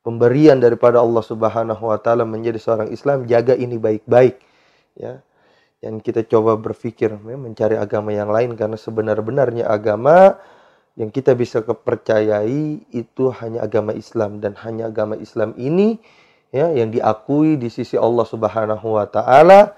pemberian 0.05 0.61
daripada 0.61 1.01
Allah 1.01 1.25
Subhanahu 1.25 1.89
wa 1.89 1.97
taala 1.97 2.25
menjadi 2.25 2.61
seorang 2.61 2.89
Islam, 2.93 3.25
jaga 3.25 3.57
ini 3.57 3.77
baik-baik. 3.81 4.37
Ya. 4.97 5.23
yang 5.81 5.97
kita 5.97 6.21
coba 6.29 6.61
berpikir 6.61 7.09
ya, 7.09 7.37
mencari 7.41 7.73
agama 7.73 8.13
yang 8.13 8.29
lain 8.29 8.53
karena 8.53 8.77
sebenar-benarnya 8.77 9.65
agama 9.65 10.37
yang 10.93 11.09
kita 11.09 11.33
bisa 11.33 11.65
kepercayai 11.65 12.85
itu 12.93 13.33
hanya 13.41 13.65
agama 13.65 13.89
Islam 13.97 14.37
dan 14.37 14.53
hanya 14.61 14.93
agama 14.93 15.17
Islam 15.17 15.57
ini 15.57 15.97
ya 16.53 16.69
yang 16.69 16.93
diakui 16.93 17.57
di 17.57 17.73
sisi 17.73 17.97
Allah 17.97 18.27
Subhanahu 18.29 18.93
wa 18.93 19.09
taala 19.09 19.73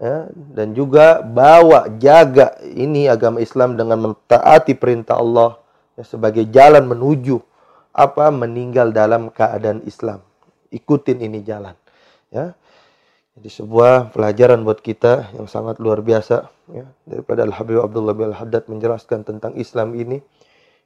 ya, 0.00 0.32
dan 0.56 0.72
juga 0.72 1.20
bawa 1.20 1.86
jaga 2.00 2.56
ini 2.64 3.06
agama 3.06 3.38
Islam 3.44 3.76
dengan 3.76 4.00
mentaati 4.00 4.72
perintah 4.74 5.20
Allah 5.20 5.60
ya, 5.94 6.02
sebagai 6.08 6.48
jalan 6.48 6.88
menuju 6.88 7.38
apa 7.92 8.32
meninggal 8.32 8.90
dalam 8.90 9.28
keadaan 9.28 9.84
Islam. 9.84 10.24
Ikutin 10.72 11.20
ini 11.20 11.44
jalan. 11.44 11.76
Ya. 12.32 12.56
Jadi 13.38 13.46
sebuah 13.46 14.10
pelajaran 14.10 14.66
buat 14.66 14.82
kita 14.82 15.34
yang 15.38 15.46
sangat 15.46 15.78
luar 15.78 16.02
biasa 16.02 16.50
ya 16.74 16.86
daripada 17.06 17.46
Al 17.46 17.54
Habib 17.54 17.78
Abdullah 17.78 18.14
bin 18.14 18.34
Al 18.34 18.36
Haddad 18.36 18.66
menjelaskan 18.66 19.22
tentang 19.22 19.54
Islam 19.54 19.94
ini. 19.94 20.18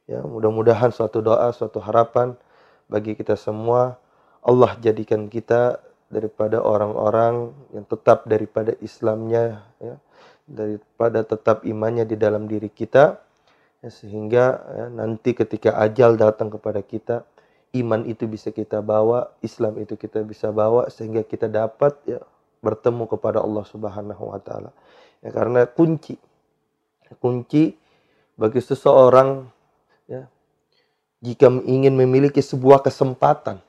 Ya, 0.05 0.21
mudah-mudahan 0.21 0.93
suatu 0.93 1.25
doa, 1.25 1.49
suatu 1.57 1.81
harapan 1.81 2.37
bagi 2.93 3.17
kita 3.17 3.41
semua 3.41 3.97
Allah 4.45 4.77
jadikan 4.85 5.33
kita 5.33 5.81
daripada 6.15 6.63
orang-orang 6.63 7.51
yang 7.75 7.83
tetap 7.91 8.23
daripada 8.31 8.79
Islamnya 8.79 9.67
ya, 9.83 9.99
daripada 10.47 11.27
tetap 11.27 11.67
imannya 11.67 12.07
di 12.07 12.15
dalam 12.15 12.47
diri 12.47 12.71
kita 12.71 13.19
ya, 13.83 13.91
sehingga 13.91 14.45
ya, 14.63 14.87
nanti 14.95 15.35
ketika 15.35 15.75
ajal 15.83 16.15
datang 16.15 16.55
kepada 16.55 16.79
kita 16.87 17.27
iman 17.75 18.07
itu 18.07 18.31
bisa 18.31 18.55
kita 18.55 18.79
bawa 18.79 19.35
Islam 19.43 19.83
itu 19.83 19.99
kita 19.99 20.23
bisa 20.23 20.55
bawa 20.55 20.87
sehingga 20.95 21.27
kita 21.27 21.51
dapat 21.51 21.99
ya 22.07 22.23
bertemu 22.63 23.11
kepada 23.11 23.43
Allah 23.43 23.67
Subhanahu 23.67 24.31
wa 24.31 24.39
taala. 24.39 24.71
Ya 25.19 25.35
karena 25.35 25.67
kunci 25.67 26.15
kunci 27.19 27.75
bagi 28.39 28.61
seseorang 28.63 29.49
ya 30.07 30.29
jika 31.25 31.49
ingin 31.65 31.97
memiliki 31.97 32.45
sebuah 32.45 32.85
kesempatan 32.85 33.64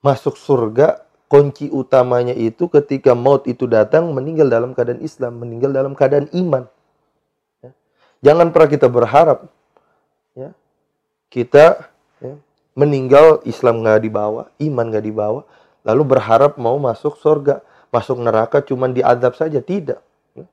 masuk 0.00 0.38
surga 0.38 1.02
kunci 1.28 1.68
utamanya 1.68 2.32
itu 2.32 2.70
ketika 2.72 3.12
maut 3.12 3.44
itu 3.44 3.68
datang 3.68 4.10
meninggal 4.14 4.48
dalam 4.48 4.72
keadaan 4.72 5.04
Islam 5.04 5.42
meninggal 5.42 5.70
dalam 5.74 5.92
keadaan 5.92 6.30
iman 6.32 6.64
Jangan 8.18 8.50
pernah 8.50 8.70
kita 8.70 8.88
berharap 8.90 9.46
ya, 10.34 10.50
kita 11.30 11.86
ya, 12.18 12.34
meninggal 12.74 13.42
Islam 13.46 13.86
nggak 13.86 14.02
dibawa, 14.02 14.50
iman 14.58 14.84
nggak 14.90 15.06
dibawa, 15.06 15.40
lalu 15.86 16.02
berharap 16.02 16.58
mau 16.58 16.74
masuk 16.82 17.14
surga, 17.22 17.62
masuk 17.94 18.18
neraka 18.18 18.58
cuma 18.66 18.90
diadab 18.90 19.38
saja 19.38 19.62
tidak. 19.62 20.02
Ya. 20.34 20.50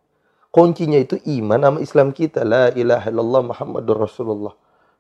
Kuncinya 0.53 1.01
itu 1.01 1.17
iman 1.41 1.57
sama 1.57 1.79
Islam 1.81 2.07
kita, 2.13 2.45
la 2.45 2.69
ilaha 2.77 3.09
illallah 3.09 3.41
Muhammadur 3.49 3.97
Rasulullah. 3.97 4.53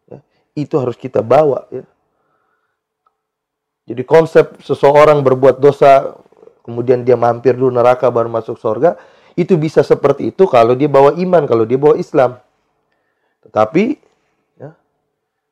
Ya. 0.09 0.25
Itu 0.57 0.81
harus 0.81 0.97
kita 0.97 1.21
bawa. 1.21 1.69
Ya. 1.69 1.85
Jadi 3.85 4.01
konsep 4.01 4.57
seseorang 4.65 5.21
berbuat 5.21 5.61
dosa, 5.61 6.17
kemudian 6.65 7.05
dia 7.05 7.13
mampir 7.13 7.53
dulu 7.53 7.69
neraka 7.69 8.09
baru 8.09 8.27
masuk 8.33 8.57
surga, 8.57 8.97
itu 9.37 9.53
bisa 9.61 9.85
seperti 9.85 10.33
itu 10.33 10.49
kalau 10.49 10.73
dia 10.73 10.89
bawa 10.89 11.13
iman, 11.13 11.45
kalau 11.45 11.69
dia 11.69 11.77
bawa 11.77 11.93
Islam. 11.93 12.41
Tetapi 13.45 13.83
ya, 14.57 14.73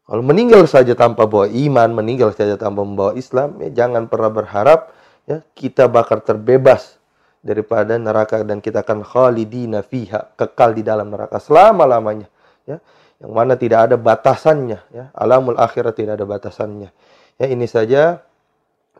kalau 0.10 0.24
meninggal 0.26 0.66
saja 0.66 0.98
tanpa 0.98 1.30
bawa 1.30 1.46
iman, 1.46 1.94
meninggal 1.94 2.34
saja 2.34 2.58
tanpa 2.58 2.82
membawa 2.82 3.14
Islam, 3.14 3.62
ya 3.62 3.70
jangan 3.86 4.10
pernah 4.10 4.34
berharap 4.34 4.90
ya 5.30 5.46
kita 5.54 5.86
bakal 5.86 6.26
terbebas 6.26 6.98
daripada 7.44 8.00
neraka 8.00 8.42
dan 8.42 8.64
kita 8.64 8.82
akan 8.82 9.04
khalidina 9.04 9.84
fiha, 9.84 10.34
kekal 10.40 10.74
di 10.74 10.82
dalam 10.82 11.12
neraka 11.12 11.38
selama-lamanya, 11.38 12.32
ya. 12.66 12.80
Yang 13.20 13.34
mana 13.36 13.54
tidak 13.60 13.80
ada 13.92 13.96
batasannya, 14.00 14.80
ya. 14.90 15.06
Alamul 15.12 15.60
akhirat 15.60 15.94
tidak 15.96 16.18
ada 16.18 16.26
batasannya. 16.26 16.90
Ya, 17.42 17.50
ini 17.50 17.66
saja 17.66 18.22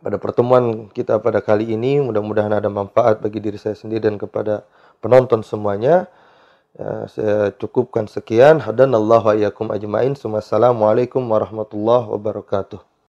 pada 0.02 0.18
pertemuan 0.18 0.90
kita 0.90 1.16
pada 1.22 1.40
kali 1.40 1.70
ini 1.72 2.02
mudah-mudahan 2.02 2.52
ada 2.52 2.68
manfaat 2.68 3.22
bagi 3.22 3.40
diri 3.40 3.56
saya 3.56 3.78
sendiri 3.78 4.04
dan 4.10 4.18
kepada 4.20 4.66
penonton 4.98 5.40
semuanya. 5.46 6.06
Ya, 6.74 7.06
saya 7.06 7.36
cukupkan 7.54 8.10
sekian. 8.10 8.58
Hadanallahu 8.58 9.30
wa 9.30 9.34
iyyakum 9.38 9.70
ajmain. 9.70 10.18
Assalamualaikum 10.18 11.22
warahmatullahi 11.22 12.10
wabarakatuh. 12.10 12.93